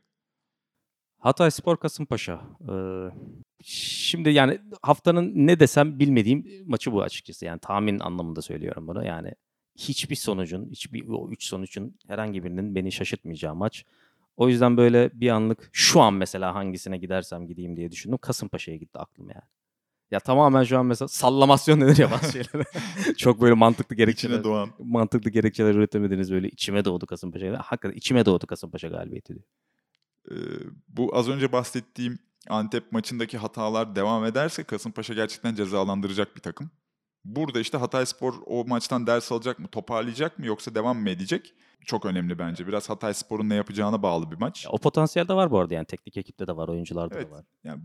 Hatay 1.23 1.51
Spor 1.51 1.77
Kasımpaşa. 1.77 2.41
Ee, 2.69 2.73
şimdi 3.63 4.29
yani 4.29 4.59
haftanın 4.81 5.31
ne 5.35 5.59
desem 5.59 5.99
bilmediğim 5.99 6.45
maçı 6.65 6.91
bu 6.91 7.01
açıkçası. 7.01 7.45
Yani 7.45 7.59
tahmin 7.59 7.99
anlamında 7.99 8.41
söylüyorum 8.41 8.87
bunu. 8.87 9.05
Yani 9.05 9.31
hiçbir 9.75 10.15
sonucun, 10.15 10.69
hiçbir 10.71 11.07
o 11.07 11.29
üç 11.29 11.45
sonucun 11.45 11.95
herhangi 12.07 12.43
birinin 12.43 12.75
beni 12.75 12.91
şaşırtmayacağı 12.91 13.55
maç. 13.55 13.85
O 14.37 14.49
yüzden 14.49 14.77
böyle 14.77 15.11
bir 15.13 15.29
anlık 15.29 15.69
şu 15.71 16.01
an 16.01 16.13
mesela 16.13 16.55
hangisine 16.55 16.97
gidersem 16.97 17.47
gideyim 17.47 17.77
diye 17.77 17.91
düşündüm. 17.91 18.17
Kasımpaşa'ya 18.17 18.77
gitti 18.77 18.99
aklım 18.99 19.29
yani. 19.29 19.47
Ya 20.11 20.19
tamamen 20.19 20.63
şu 20.63 20.79
an 20.79 20.85
mesela 20.85 21.07
sallamasyon 21.07 21.81
denir 21.81 21.97
ya 21.97 22.11
bazı 22.11 22.31
şeylere. 22.31 22.63
Çok 23.17 23.41
böyle 23.41 23.53
mantıklı 23.53 23.95
gerekçeler. 23.95 24.33
İçine 24.33 24.43
doğan. 24.43 24.69
Mantıklı 24.79 25.31
gerekçeler 25.31 25.75
üretemediniz 25.75 26.31
böyle 26.31 26.47
içime 26.47 26.85
doğdu 26.85 27.05
Kasımpaşa. 27.05 27.59
Hakikaten 27.63 27.97
içime 27.97 28.25
doğdu 28.25 28.47
Kasımpaşa 28.47 28.87
galibiyeti 28.87 29.33
diyor. 29.33 29.45
Bu 30.87 31.17
az 31.17 31.29
önce 31.29 31.51
bahsettiğim 31.51 32.19
Antep 32.49 32.91
maçındaki 32.91 33.37
hatalar 33.37 33.95
devam 33.95 34.25
ederse 34.25 34.63
Kasımpaşa 34.63 35.13
gerçekten 35.13 35.55
cezalandıracak 35.55 36.35
bir 36.35 36.41
takım. 36.41 36.71
Burada 37.25 37.59
işte 37.59 37.77
Hatayspor 37.77 38.33
o 38.45 38.65
maçtan 38.65 39.07
ders 39.07 39.31
alacak 39.31 39.59
mı, 39.59 39.67
toparlayacak 39.67 40.39
mı 40.39 40.45
yoksa 40.45 40.75
devam 40.75 40.99
mı 40.99 41.09
edecek? 41.09 41.53
Çok 41.85 42.05
önemli 42.05 42.39
bence. 42.39 42.67
Biraz 42.67 42.89
Hatayspor'un 42.89 43.49
ne 43.49 43.55
yapacağına 43.55 44.03
bağlı 44.03 44.31
bir 44.31 44.37
maç. 44.37 44.65
Ya 44.65 44.71
o 44.71 44.77
potansiyel 44.77 45.27
de 45.27 45.33
var 45.33 45.51
bu 45.51 45.59
arada 45.59 45.73
yani 45.73 45.85
teknik 45.85 46.17
ekipte 46.17 46.47
de 46.47 46.55
var, 46.55 46.67
oyuncularda 46.67 47.15
Evet. 47.15 47.27
da 47.27 47.31
var. 47.31 47.45
Yani 47.63 47.81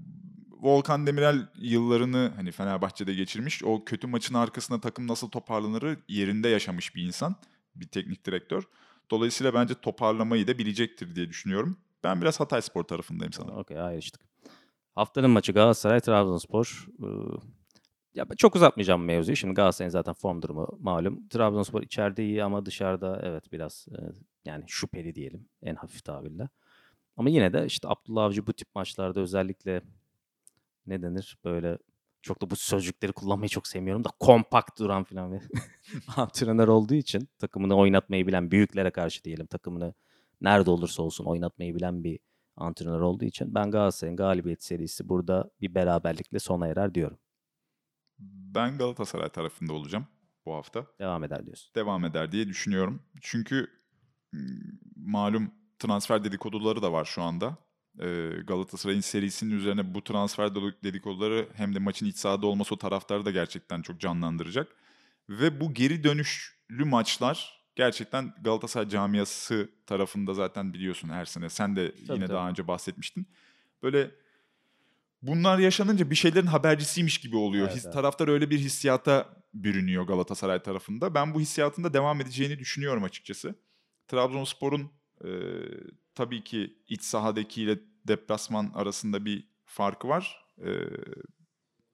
Volkan 0.50 1.06
Demirel 1.06 1.48
yıllarını 1.58 2.32
hani 2.36 2.52
Fenerbahçe'de 2.52 3.14
geçirmiş. 3.14 3.64
O 3.64 3.84
kötü 3.84 4.06
maçın 4.06 4.34
arkasında 4.34 4.80
takım 4.80 5.08
nasıl 5.08 5.28
toparlanırı 5.28 5.96
yerinde 6.08 6.48
yaşamış 6.48 6.94
bir 6.94 7.02
insan, 7.02 7.36
bir 7.74 7.88
teknik 7.88 8.26
direktör. 8.26 8.62
Dolayısıyla 9.10 9.54
bence 9.54 9.74
toparlamayı 9.74 10.46
da 10.46 10.58
bilecektir 10.58 11.14
diye 11.14 11.28
düşünüyorum. 11.28 11.76
Ben 12.04 12.20
biraz 12.20 12.40
Hatayspor 12.40 12.82
tarafındayım 12.82 13.32
sana. 13.32 13.52
Okey 13.52 13.80
ayrıştık. 13.80 14.20
Haftanın 14.94 15.30
maçı 15.30 15.52
Galatasaray 15.52 16.00
Trabzonspor. 16.00 16.86
Ee, 17.02 17.06
ya 18.14 18.26
çok 18.36 18.56
uzatmayacağım 18.56 19.04
mevzuyu. 19.04 19.36
Şimdi 19.36 19.54
Galatasaray'ın 19.54 19.90
zaten 19.90 20.14
form 20.14 20.42
durumu 20.42 20.78
malum. 20.80 21.28
Trabzonspor 21.28 21.82
içeride 21.82 22.24
iyi 22.24 22.44
ama 22.44 22.66
dışarıda 22.66 23.20
evet 23.24 23.52
biraz 23.52 23.86
e, 23.90 23.98
yani 24.44 24.64
şüpheli 24.66 25.14
diyelim 25.14 25.48
en 25.62 25.74
hafif 25.74 26.04
tabirle. 26.04 26.48
Ama 27.16 27.30
yine 27.30 27.52
de 27.52 27.66
işte 27.66 27.88
Abdullah 27.88 28.24
Avcı 28.24 28.46
bu 28.46 28.52
tip 28.52 28.68
maçlarda 28.74 29.20
özellikle 29.20 29.82
ne 30.86 31.02
denir 31.02 31.38
böyle 31.44 31.78
çok 32.22 32.42
da 32.42 32.50
bu 32.50 32.56
sözcükleri 32.56 33.12
kullanmayı 33.12 33.48
çok 33.48 33.66
sevmiyorum 33.66 34.04
da 34.04 34.08
kompakt 34.20 34.78
duran 34.80 35.04
falan 35.04 35.32
bir 35.32 35.42
antrenör 36.16 36.68
olduğu 36.68 36.94
için 36.94 37.28
takımını 37.38 37.76
oynatmayı 37.76 38.26
bilen 38.26 38.50
büyüklere 38.50 38.90
karşı 38.90 39.24
diyelim 39.24 39.46
takımını 39.46 39.94
nerede 40.40 40.70
olursa 40.70 41.02
olsun 41.02 41.24
oynatmayı 41.24 41.74
bilen 41.74 42.04
bir 42.04 42.18
antrenör 42.56 43.00
olduğu 43.00 43.24
için 43.24 43.54
ben 43.54 43.70
Galatasaray'ın 43.70 44.16
galibiyet 44.16 44.64
serisi 44.64 45.08
burada 45.08 45.50
bir 45.60 45.74
beraberlikle 45.74 46.38
sona 46.38 46.66
erer 46.66 46.94
diyorum. 46.94 47.18
Ben 48.18 48.78
Galatasaray 48.78 49.28
tarafında 49.28 49.72
olacağım 49.72 50.06
bu 50.46 50.54
hafta. 50.54 50.86
Devam 50.98 51.24
eder 51.24 51.46
diyorsun. 51.46 51.74
Devam 51.74 52.04
eder 52.04 52.32
diye 52.32 52.48
düşünüyorum. 52.48 53.02
Çünkü 53.20 53.70
malum 54.96 55.50
transfer 55.78 56.24
dedikoduları 56.24 56.82
da 56.82 56.92
var 56.92 57.04
şu 57.04 57.22
anda. 57.22 57.56
Galatasaray'ın 58.46 59.00
serisinin 59.00 59.54
üzerine 59.54 59.94
bu 59.94 60.04
transfer 60.04 60.54
dedikoduları 60.54 61.48
hem 61.54 61.74
de 61.74 61.78
maçın 61.78 62.06
iç 62.06 62.16
sahada 62.16 62.46
olması 62.46 62.74
o 62.74 62.78
taraftarı 62.78 63.24
da 63.24 63.30
gerçekten 63.30 63.82
çok 63.82 64.00
canlandıracak. 64.00 64.76
Ve 65.28 65.60
bu 65.60 65.74
geri 65.74 66.04
dönüşlü 66.04 66.84
maçlar 66.84 67.57
gerçekten 67.78 68.34
Galatasaray 68.40 68.88
camiası 68.88 69.68
tarafında 69.86 70.34
zaten 70.34 70.72
biliyorsun 70.72 71.08
her 71.08 71.24
sene. 71.24 71.48
Sen 71.50 71.76
de 71.76 71.90
Tabii, 71.92 72.00
yine 72.16 72.26
tabii. 72.26 72.36
daha 72.36 72.48
önce 72.48 72.68
bahsetmiştin. 72.68 73.26
Böyle 73.82 74.10
bunlar 75.22 75.58
yaşanınca 75.58 76.10
bir 76.10 76.14
şeylerin 76.14 76.46
habercisiymiş 76.46 77.18
gibi 77.18 77.36
oluyor. 77.36 77.66
Evet, 77.66 77.76
His- 77.76 77.84
evet. 77.84 77.94
Taraftar 77.94 78.28
öyle 78.28 78.50
bir 78.50 78.58
hissiyata 78.58 79.42
bürünüyor 79.54 80.04
Galatasaray 80.06 80.62
tarafında. 80.62 81.14
Ben 81.14 81.34
bu 81.34 81.40
hissiyatın 81.40 81.84
da 81.84 81.94
devam 81.94 82.20
edeceğini 82.20 82.58
düşünüyorum 82.58 83.04
açıkçası. 83.04 83.54
Trabzonspor'un 84.08 84.90
e, 85.24 85.30
tabii 86.14 86.44
ki 86.44 86.74
iç 86.88 87.02
sahadakiyle 87.02 87.78
deplasman 88.08 88.72
arasında 88.74 89.24
bir 89.24 89.48
farkı 89.64 90.08
var. 90.08 90.44
E, 90.64 90.70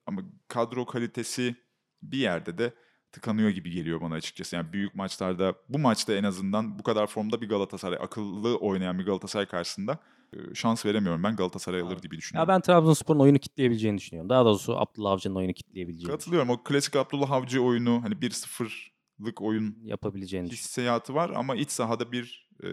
ama 0.05 0.21
kadro 0.47 0.85
kalitesi 0.85 1.55
bir 2.01 2.17
yerde 2.17 2.57
de 2.57 2.73
tıkanıyor 3.15 3.49
gibi 3.49 3.71
geliyor 3.71 4.01
bana 4.01 4.13
açıkçası. 4.13 4.55
Yani 4.55 4.73
büyük 4.73 4.95
maçlarda 4.95 5.55
bu 5.69 5.79
maçta 5.79 6.13
en 6.13 6.23
azından 6.23 6.79
bu 6.79 6.83
kadar 6.83 7.07
formda 7.07 7.41
bir 7.41 7.49
Galatasaray, 7.49 7.99
akıllı 8.01 8.57
oynayan 8.57 8.99
bir 8.99 9.05
Galatasaray 9.05 9.45
karşısında 9.45 9.99
e, 10.33 10.37
şans 10.55 10.85
veremiyorum. 10.85 11.23
Ben 11.23 11.35
Galatasaray 11.35 11.81
alır 11.81 11.97
gibi 12.01 12.15
Ya 12.15 12.19
düşünüyorum. 12.19 12.47
ben 12.49 12.61
Trabzonspor'un 12.61 13.19
oyunu 13.19 13.39
kitleyebileceğini 13.39 13.97
düşünüyorum. 13.97 14.29
Daha 14.29 14.45
doğrusu 14.45 14.77
Abdullah 14.77 15.11
Avcı'nın 15.11 15.35
oyunu 15.35 15.53
kitleyebileceğini 15.53 16.11
Katılıyorum. 16.11 16.49
O 16.49 16.63
klasik 16.63 16.95
Abdullah 16.95 17.31
Avcı 17.31 17.61
oyunu 17.63 18.03
hani 18.03 18.13
1-0'lık 18.13 19.41
oyun 19.41 19.77
yapabileceğini 19.83 20.49
hissiyatı 20.49 21.13
var 21.13 21.29
ama 21.35 21.55
iç 21.55 21.71
sahada 21.71 22.11
bir 22.11 22.49
e, 22.63 22.67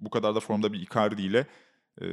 bu 0.00 0.10
kadar 0.10 0.34
da 0.34 0.40
formda 0.40 0.72
bir 0.72 0.80
Icardi 0.80 1.22
ile 1.22 1.46
e, 2.02 2.04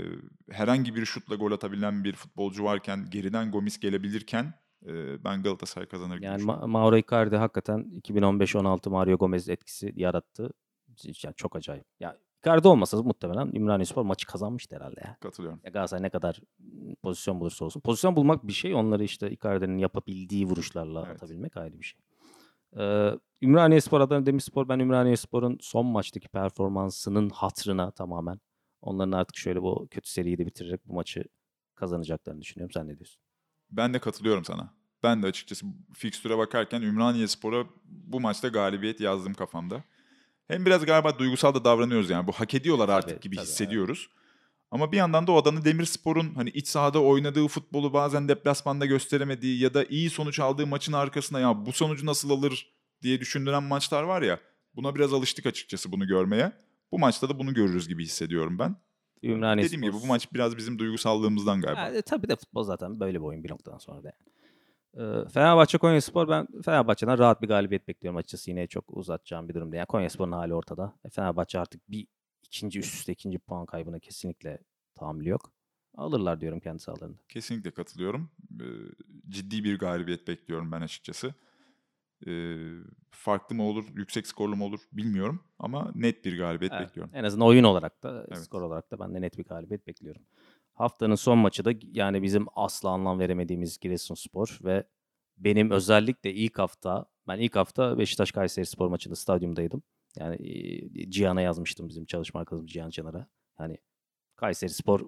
herhangi 0.52 0.96
bir 0.96 1.06
şutla 1.06 1.36
gol 1.36 1.52
atabilen 1.52 2.04
bir 2.04 2.14
futbolcu 2.14 2.64
varken 2.64 3.10
geriden 3.10 3.52
Gomis 3.52 3.80
gelebilirken 3.80 4.54
e, 4.86 5.24
ben 5.24 5.44
Galatasaray 5.44 5.88
kazanır 5.88 6.16
gibi 6.16 6.26
Yani. 6.26 6.44
Ma- 6.44 6.68
Mauro 6.68 6.98
Icardi 6.98 7.36
hakikaten 7.36 8.02
2015-16 8.02 8.90
Mario 8.90 9.18
Gomez 9.18 9.50
etkisi 9.50 9.94
yarattı. 9.96 10.50
Yani 11.24 11.36
çok 11.36 11.56
acayip. 11.56 11.86
Ya 12.00 12.18
Icardi 12.44 12.68
olmasa 12.68 13.04
muhtemelen 13.04 13.52
Ümraniyespor 13.56 14.04
maçı 14.04 14.28
kazanmıştı 14.28 14.76
herhalde 14.76 15.02
ya. 15.06 15.18
Katılıyorum. 15.20 15.60
Ya 15.64 15.72
Galatasaray 15.72 16.04
ne 16.04 16.10
kadar 16.10 16.40
pozisyon 17.04 17.40
bulursa 17.40 17.66
olsun. 17.66 17.82
Pozisyon 17.82 18.16
bulmak 18.16 18.48
bir 18.48 18.54
şey. 18.54 18.76
Onları 18.76 19.04
işte 19.04 19.32
Icardi'nin 19.32 19.78
yapabildiği 19.78 20.46
vuruşlarla 20.46 21.04
Evet. 21.08 21.16
atabilmek 21.16 21.58
ayrı 21.58 21.80
bir 21.80 21.84
şey. 21.86 22.00
Ee, 22.78 23.12
Ümraniyespor, 23.42 24.02
Adana 24.02 24.26
Demirspor 24.26 24.70
ben 24.70 24.80
Ümraniyespor'un 24.80 25.58
son 25.62 25.86
maçtaki 25.86 26.28
performansının 26.28 27.30
hatrına 27.30 27.92
tamamen 27.92 28.40
onların 28.82 29.12
artık 29.12 29.38
şöyle 29.38 29.62
bu 29.62 29.88
kötü 29.92 30.10
seriyi 30.10 30.38
de 30.38 30.46
bitirerek 30.46 30.88
bu 30.88 30.94
maçı 30.94 31.24
kazanacaklarını 31.76 32.42
düşünüyorum. 32.42 32.72
Sen 32.74 32.88
ne 32.88 32.98
diyorsun? 32.98 33.22
Ben 33.72 33.94
de 33.94 34.00
katılıyorum 34.00 34.46
sana. 34.46 34.74
Ben 35.04 35.24
de 35.24 35.28
açıkçası 35.28 35.66
fikstüre 35.94 36.38
bakarken 36.38 36.82
Ümraniyespor'a 36.82 37.66
bu 37.86 38.20
maçta 38.20 38.48
galibiyet 38.48 39.00
yazdım 39.00 39.34
kafamda. 39.34 39.84
Hem 40.48 40.66
biraz 40.66 40.86
galiba 40.86 41.20
duygusal 41.20 41.54
da 41.54 41.64
davranıyoruz 41.64 42.10
yani. 42.10 42.28
Bu 42.28 42.32
hak 42.32 42.54
ediyorlar 42.54 42.90
artık 42.90 43.10
Tabii, 43.10 43.20
gibi 43.20 43.36
tabii, 43.36 43.46
hissediyoruz. 43.46 44.10
Ama 44.72 44.92
bir 44.92 44.98
yandan 44.98 45.28
da 45.28 45.32
o 45.32 45.38
Adana 45.38 45.66
Demirspor'un 45.66 46.36
hani 46.36 46.50
iç 46.50 46.68
sahada 46.68 47.02
oynadığı 47.04 47.48
futbolu 47.48 47.94
bazen 47.94 48.28
deplasmanda 48.28 48.86
gösteremediği 48.86 49.60
ya 49.60 49.74
da 49.74 49.86
iyi 49.86 50.10
sonuç 50.10 50.40
aldığı 50.40 50.68
maçın 50.68 50.94
arkasına 50.94 51.40
ya 51.40 51.66
bu 51.66 51.72
sonucu 51.72 52.06
nasıl 52.06 52.30
alır 52.30 52.72
diye 53.02 53.20
düşündüren 53.20 53.64
maçlar 53.64 54.04
var 54.04 54.22
ya. 54.22 54.40
Buna 54.76 54.96
biraz 54.96 55.14
alıştık 55.14 55.46
açıkçası 55.46 55.92
bunu 55.92 56.08
görmeye. 56.08 56.52
Bu 56.92 57.00
maçta 57.00 57.30
da 57.30 57.40
bunu 57.40 57.54
görürüz 57.54 57.88
gibi 57.88 58.04
hissediyorum 58.04 58.60
ben. 58.60 58.76
Ümraniyespor. 59.24 59.78
Dediğim 59.78 59.94
gibi 59.94 60.04
bu 60.04 60.08
maç 60.08 60.34
biraz 60.34 60.58
bizim 60.58 60.80
duygusallığımızdan 60.80 61.62
galiba. 61.62 61.88
E, 61.98 62.02
tabii 62.02 62.30
de 62.30 62.36
futbol 62.36 62.64
zaten 62.64 63.00
böyle 63.00 63.20
bir 63.20 63.26
oyun 63.26 63.44
bir 63.44 63.50
noktadan 63.52 63.78
sonra 63.78 64.04
da. 64.04 64.08
yani. 64.08 64.32
Ee, 64.98 65.30
Fenerbahçe 65.30 65.78
Konyaspor 65.78 66.28
ben 66.28 66.48
Fenerbahçe'den 66.66 67.18
rahat 67.18 67.42
bir 67.42 67.48
galibiyet 67.48 67.88
bekliyorum 67.88 68.18
açıkçası 68.18 68.50
yine 68.50 68.68
çok 68.68 68.98
uzatacağım 68.98 69.50
bir 69.50 69.54
durum 69.54 69.72
değil. 69.72 69.78
Yani 69.80 69.88
Konyaspor'un 69.88 70.32
hali 70.32 70.54
ortada. 70.54 70.94
E, 71.06 71.10
Fenerbahçe 71.10 71.60
artık 71.60 71.92
bir 71.92 72.08
ikinci 72.44 72.80
üst 72.80 72.94
üste 72.94 73.12
ikinci 73.14 73.40
puan 73.40 73.66
kaybına 73.66 74.00
kesinlikle 74.00 74.60
tahammülü 74.96 75.30
yok. 75.30 75.52
Alırlar 75.96 76.42
diyorum 76.42 76.60
kendi 76.60 76.80
sahalarında. 76.80 77.18
Kesinlikle 77.30 77.72
katılıyorum. 77.72 78.32
Ee, 78.62 78.64
ciddi 79.30 79.64
bir 79.64 79.80
galibiyet 79.80 80.28
bekliyorum 80.28 80.72
ben 80.72 80.82
açıkçası. 80.82 81.36
Ee, 82.28 82.58
farklı 83.12 83.56
mı 83.56 83.64
olur, 83.64 83.86
yüksek 83.96 84.28
skorlu 84.28 84.56
mu 84.56 84.66
olur 84.66 84.80
bilmiyorum 84.92 85.44
ama 85.60 85.92
net 85.96 86.26
bir 86.26 86.38
galibiyet 86.38 86.74
Evet, 86.74 86.88
bekliyorum. 86.88 87.14
En 87.16 87.24
azından 87.24 87.48
oyun 87.48 87.64
olarak 87.64 88.04
da 88.04 88.26
Evet. 88.28 88.38
skor 88.38 88.62
olarak 88.62 88.92
da 88.92 89.00
ben 89.00 89.16
de 89.16 89.22
net 89.22 89.38
bir 89.38 89.44
galibiyet 89.44 89.88
bekliyorum. 89.88 90.22
Haftanın 90.74 91.16
son 91.16 91.38
maçı 91.38 91.66
da 91.66 91.74
yani 91.92 92.24
bizim 92.24 92.46
asla 92.56 92.90
anlam 92.90 93.20
veremediğimiz 93.20 93.78
Giresunspor 93.80 94.60
ve 94.64 94.84
benim 95.38 95.72
özellikle 95.72 96.34
ilk 96.34 96.60
hafta 96.60 97.06
ben 97.28 97.40
ilk 97.40 97.56
hafta 97.56 97.98
Beşiktaş 97.98 98.32
Kayseri 98.32 98.66
Spor 98.66 98.88
maçında 98.88 99.16
stadyumdaydım. 99.16 99.84
Yani 100.20 100.36
e, 100.36 101.12
Cihan'a 101.12 101.42
yazmıştım 101.42 101.90
bizim 101.90 102.06
çalışma 102.06 102.40
arkadaşımız 102.40 102.72
Cihan 102.72 102.90
Çanar'a. 102.90 103.28
Yani 103.60 103.78
Kayseri 104.36 104.70
Spor 104.70 105.02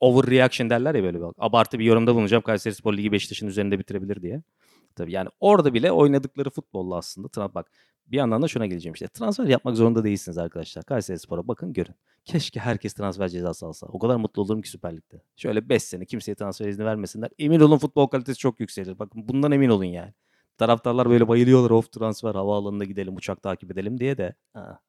overreaction 0.00 0.70
derler 0.70 0.94
ya 0.94 1.02
böyle 1.02 1.20
bak. 1.20 1.34
Abartı 1.38 1.78
bir 1.78 1.84
yorumda 1.84 2.14
bulunacağım. 2.14 2.42
Kayseri 2.42 2.74
Spor 2.74 2.96
Ligi 2.96 3.12
Beşiktaş'ın 3.12 3.46
üzerinde 3.46 3.78
bitirebilir 3.78 4.22
diye. 4.22 4.42
Tabii 4.92 5.12
yani 5.12 5.28
orada 5.40 5.74
bile 5.74 5.92
oynadıkları 5.92 6.50
futbolla 6.50 6.96
aslında. 6.96 7.28
Tra- 7.28 7.54
Bak 7.54 7.70
bir 8.06 8.16
yandan 8.16 8.42
da 8.42 8.48
şuna 8.48 8.66
geleceğim 8.66 8.94
işte. 8.94 9.08
Transfer 9.08 9.44
yapmak 9.44 9.76
zorunda 9.76 10.04
değilsiniz 10.04 10.38
arkadaşlar. 10.38 10.84
Kayseri 10.84 11.18
Spor'a 11.18 11.48
bakın 11.48 11.72
görün. 11.72 11.94
Keşke 12.24 12.60
herkes 12.60 12.92
transfer 12.94 13.28
cezası 13.28 13.66
alsa. 13.66 13.86
O 13.86 13.98
kadar 13.98 14.16
mutlu 14.16 14.42
olurum 14.42 14.62
ki 14.62 14.68
Süper 14.70 14.96
Lig'de. 14.96 15.22
Şöyle 15.36 15.68
5 15.68 15.82
sene 15.82 16.04
kimseye 16.04 16.34
transfer 16.34 16.68
izni 16.68 16.84
vermesinler. 16.84 17.30
Emin 17.38 17.60
olun 17.60 17.78
futbol 17.78 18.06
kalitesi 18.06 18.38
çok 18.38 18.60
yükselir. 18.60 18.98
Bakın 18.98 19.28
bundan 19.28 19.52
emin 19.52 19.68
olun 19.68 19.84
yani. 19.84 20.12
Taraftarlar 20.58 21.10
böyle 21.10 21.28
bayılıyorlar. 21.28 21.70
Of 21.70 21.92
transfer 21.92 22.34
havaalanına 22.34 22.84
gidelim 22.84 23.16
uçak 23.16 23.42
takip 23.42 23.70
edelim 23.70 24.00
diye 24.00 24.18
de. 24.18 24.34
Ha, 24.52 24.80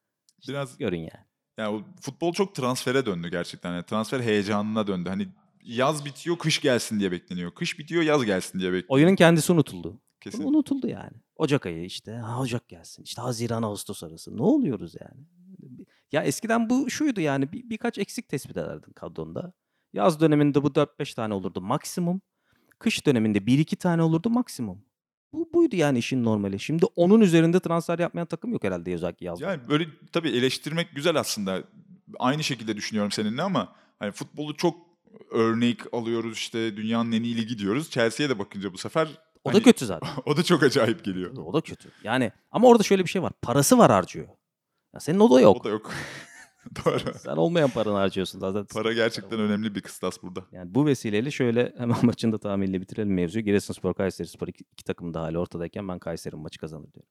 Biraz 0.47 0.77
görün 0.77 0.99
yani. 0.99 1.25
yani 1.57 1.83
futbol 2.01 2.33
çok 2.33 2.55
transfere 2.55 3.05
döndü 3.05 3.29
gerçekten. 3.31 3.73
Yani 3.73 3.85
transfer 3.85 4.19
heyecanına 4.19 4.87
döndü. 4.87 5.09
Hani 5.09 5.27
yaz 5.65 6.05
bitiyor, 6.05 6.37
kış 6.37 6.61
gelsin 6.61 6.99
diye 6.99 7.11
bekleniyor. 7.11 7.51
Kış 7.51 7.79
bitiyor, 7.79 8.03
yaz 8.03 8.25
gelsin 8.25 8.59
diye 8.59 8.69
bekleniyor. 8.69 8.89
Oyunun 8.89 9.15
kendisi 9.15 9.51
unutuldu. 9.51 10.01
Kesin. 10.21 10.43
Unutuldu 10.43 10.87
yani. 10.87 11.17
Ocak 11.35 11.65
ayı 11.65 11.85
işte. 11.85 12.11
Ha, 12.11 12.39
Ocak 12.39 12.69
gelsin. 12.69 13.03
İşte 13.03 13.21
Haziran 13.21 13.63
Ağustos 13.63 14.03
arası. 14.03 14.37
Ne 14.37 14.41
oluyoruz 14.41 14.95
yani? 15.01 15.25
Ya 16.11 16.23
eskiden 16.23 16.69
bu 16.69 16.89
şuydu 16.89 17.21
yani 17.21 17.51
bir, 17.51 17.69
birkaç 17.69 17.97
eksik 17.97 18.27
tespit 18.27 18.57
ederdin 18.57 18.91
kadronda. 18.91 19.53
Yaz 19.93 20.19
döneminde 20.19 20.63
bu 20.63 20.67
4-5 20.67 21.15
tane 21.15 21.33
olurdu 21.33 21.61
maksimum. 21.61 22.21
Kış 22.79 23.05
döneminde 23.05 23.37
1-2 23.37 23.75
tane 23.75 24.03
olurdu 24.03 24.29
maksimum. 24.29 24.85
Bu 25.33 25.49
buydu 25.53 25.75
yani 25.75 25.97
işin 25.97 26.23
normali. 26.23 26.59
Şimdi 26.59 26.85
onun 26.95 27.21
üzerinde 27.21 27.59
transfer 27.59 27.99
yapmayan 27.99 28.27
takım 28.27 28.51
yok 28.51 28.63
herhalde 28.63 28.93
özellikle 28.93 29.25
yazda. 29.25 29.45
Yani 29.45 29.67
böyle 29.69 29.87
tabii 30.11 30.29
eleştirmek 30.29 30.95
güzel 30.95 31.15
aslında. 31.15 31.63
Aynı 32.19 32.43
şekilde 32.43 32.75
düşünüyorum 32.75 33.11
seninle 33.11 33.41
ama 33.41 33.75
hani 33.99 34.11
futbolu 34.11 34.57
çok 34.57 34.92
örnek 35.31 35.93
alıyoruz 35.93 36.37
işte 36.37 36.77
dünyanın 36.77 37.11
en 37.11 37.23
iyi 37.23 37.37
ligi 37.37 37.57
diyoruz. 37.57 37.89
Chelsea'ye 37.89 38.29
de 38.29 38.39
bakınca 38.39 38.73
bu 38.73 38.77
sefer 38.77 39.07
o 39.43 39.49
da 39.49 39.53
hani 39.53 39.63
kötü 39.63 39.85
zaten. 39.85 40.09
o 40.25 40.37
da 40.37 40.43
çok 40.43 40.63
acayip 40.63 41.03
geliyor. 41.03 41.37
o 41.37 41.53
da 41.53 41.61
kötü. 41.61 41.89
Yani 42.03 42.31
ama 42.51 42.67
orada 42.67 42.83
şöyle 42.83 43.03
bir 43.03 43.09
şey 43.09 43.21
var. 43.21 43.31
Parası 43.41 43.77
var 43.77 43.91
harcıyor. 43.91 44.27
Ya 44.93 44.99
senin 44.99 45.19
o 45.19 45.31
da 45.31 45.41
yok. 45.41 45.57
O 45.61 45.63
da 45.63 45.69
yok. 45.69 45.91
Doğru. 46.85 47.17
Sen 47.19 47.35
olmayan 47.35 47.69
paranı 47.69 47.95
harcıyorsun 47.97 48.39
zaten. 48.39 48.65
Para 48.65 48.93
gerçekten 48.93 49.39
önemli 49.39 49.75
bir 49.75 49.81
kıstas 49.81 50.23
burada. 50.23 50.45
Yani 50.51 50.75
bu 50.75 50.85
vesileyle 50.85 51.31
şöyle 51.31 51.73
hemen 51.77 51.97
maçın 52.01 52.31
da 52.31 52.37
tahminiyle 52.37 52.81
bitirelim 52.81 53.13
mevzuyu. 53.13 53.45
Giresunspor 53.45 53.93
Kayserispor 53.93 54.47
iki, 54.47 54.63
iki 54.71 54.83
takım 54.83 55.13
da 55.13 55.21
hala 55.21 55.39
ortadayken 55.39 55.87
ben 55.87 55.99
Kayseri'nin 55.99 56.41
maçı 56.41 56.59
kazanır 56.59 56.93
diyorum. 56.93 57.09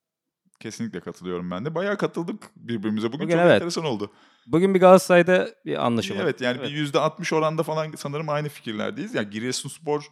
Kesinlikle 0.62 1.00
katılıyorum 1.00 1.50
ben 1.50 1.64
de. 1.64 1.74
Bayağı 1.74 1.96
katıldık 1.96 2.50
birbirimize. 2.56 3.08
Bugün, 3.08 3.20
Bugün 3.20 3.32
çok 3.36 3.40
evet. 3.40 3.54
enteresan 3.54 3.84
oldu. 3.84 4.12
Bugün 4.46 4.74
bir 4.74 4.80
Galatasaray'da 4.80 5.48
bir 5.66 5.86
anlaşılma. 5.86 6.22
Evet 6.22 6.40
yani 6.40 6.62
bir 6.62 6.86
%60 6.92 7.34
oranda 7.34 7.62
falan 7.62 7.92
sanırım 7.96 8.28
aynı 8.28 8.48
fikirlerdeyiz. 8.48 9.14
Yani 9.14 9.30
Giresunspor, 9.30 10.06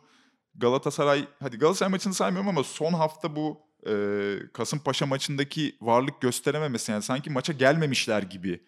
Galatasaray, 0.55 1.25
hadi 1.41 1.59
Galatasaray 1.59 1.91
maçını 1.91 2.15
saymıyorum 2.15 2.49
ama 2.49 2.65
son 2.65 2.93
hafta 2.93 3.37
bu 3.37 3.61
e, 3.87 3.93
Kasımpaşa 4.53 5.07
maçındaki 5.07 5.77
varlık 5.81 6.21
gösterememesi 6.21 6.93
yani 6.93 7.03
sanki 7.03 7.31
maça 7.31 7.53
gelmemişler 7.53 8.23
gibi 8.23 8.61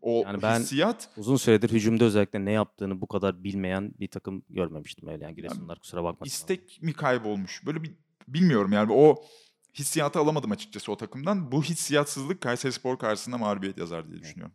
o 0.00 0.22
Yani 0.26 0.42
ben- 0.42 0.60
hissiyat 0.60 1.08
Uzun 1.16 1.36
süredir 1.36 1.70
hücumda 1.70 2.04
özellikle 2.04 2.44
ne 2.44 2.52
yaptığını 2.52 3.00
bu 3.00 3.06
kadar 3.06 3.44
bilmeyen 3.44 3.92
bir 4.00 4.08
takım 4.08 4.42
görmemiştim 4.50 5.08
öyle 5.08 5.24
yani 5.24 5.34
Giresunlar 5.34 5.78
kusura 5.78 6.04
bakmasın. 6.04 6.30
istek 6.30 6.82
mi 6.82 6.92
kaybolmuş? 6.92 7.66
Böyle 7.66 7.82
bir 7.82 7.90
bilmiyorum 8.28 8.72
yani 8.72 8.92
o 8.92 9.24
hissiyatı 9.78 10.18
alamadım 10.18 10.50
açıkçası 10.50 10.92
o 10.92 10.96
takımdan. 10.96 11.52
Bu 11.52 11.62
hissiyatsızlık 11.62 12.40
Kayserispor 12.40 12.98
karşısında 12.98 13.38
mağlubiyet 13.38 13.78
yazar 13.78 14.08
diye 14.10 14.20
düşünüyorum. 14.20 14.54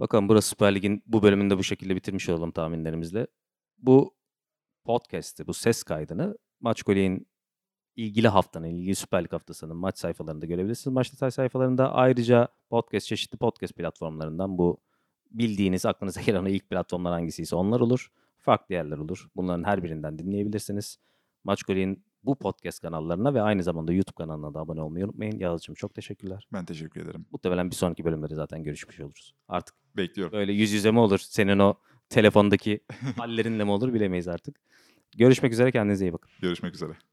Bakalım 0.00 0.28
burası 0.28 0.48
Süper 0.48 0.74
Lig'in 0.74 1.02
bu 1.06 1.22
bölümünde 1.22 1.58
bu 1.58 1.64
şekilde 1.64 1.96
bitirmiş 1.96 2.28
olalım 2.28 2.50
tahminlerimizle. 2.50 3.26
Bu 3.78 4.14
podcast'i, 4.84 5.46
bu 5.46 5.54
ses 5.54 5.82
kaydını 5.82 6.38
Maçkolik'in 6.60 7.26
ilgili 7.96 8.28
haftanın, 8.28 8.66
ilgili 8.66 8.94
Süper 8.94 9.24
Lig 9.24 9.32
haftasının 9.32 9.76
maç 9.76 9.98
sayfalarında 9.98 10.46
görebilirsiniz. 10.46 10.94
Maç 10.94 11.12
detay 11.12 11.30
sayfalarında 11.30 11.92
ayrıca 11.92 12.48
podcast, 12.70 13.06
çeşitli 13.06 13.38
podcast 13.38 13.74
platformlarından 13.74 14.58
bu 14.58 14.80
bildiğiniz, 15.30 15.86
aklınıza 15.86 16.20
gelen 16.20 16.44
o 16.44 16.48
ilk 16.48 16.70
platformlar 16.70 17.12
hangisiyse 17.12 17.56
onlar 17.56 17.80
olur. 17.80 18.12
Farklı 18.38 18.74
yerler 18.74 18.98
olur. 18.98 19.28
Bunların 19.36 19.64
her 19.64 19.82
birinden 19.82 20.18
dinleyebilirsiniz. 20.18 20.98
Maçkolik'in 21.44 22.04
bu 22.24 22.38
podcast 22.38 22.80
kanallarına 22.80 23.34
ve 23.34 23.42
aynı 23.42 23.62
zamanda 23.62 23.92
YouTube 23.92 24.14
kanalına 24.16 24.54
da 24.54 24.60
abone 24.60 24.82
olmayı 24.82 25.04
unutmayın. 25.04 25.38
Yağız'cığım 25.38 25.74
çok 25.74 25.94
teşekkürler. 25.94 26.46
Ben 26.52 26.64
teşekkür 26.64 27.00
ederim. 27.00 27.26
Muhtemelen 27.32 27.70
bir 27.70 27.76
sonraki 27.76 28.04
bölümlerde 28.04 28.34
zaten 28.34 28.62
görüşmüş 28.62 29.00
oluruz. 29.00 29.34
Artık 29.48 29.74
Bekliyorum. 29.96 30.32
böyle 30.32 30.52
yüz 30.52 30.72
yüze 30.72 30.90
mi 30.90 30.98
olur? 30.98 31.18
Senin 31.18 31.58
o 31.58 31.74
telefondaki 32.08 32.80
hallerinle 33.16 33.64
mi 33.64 33.70
olur 33.70 33.94
bilemeyiz 33.94 34.28
artık. 34.28 34.56
Görüşmek 35.16 35.52
üzere 35.52 35.72
kendinize 35.72 36.04
iyi 36.06 36.12
bakın. 36.12 36.30
Görüşmek 36.40 36.74
üzere. 36.74 37.09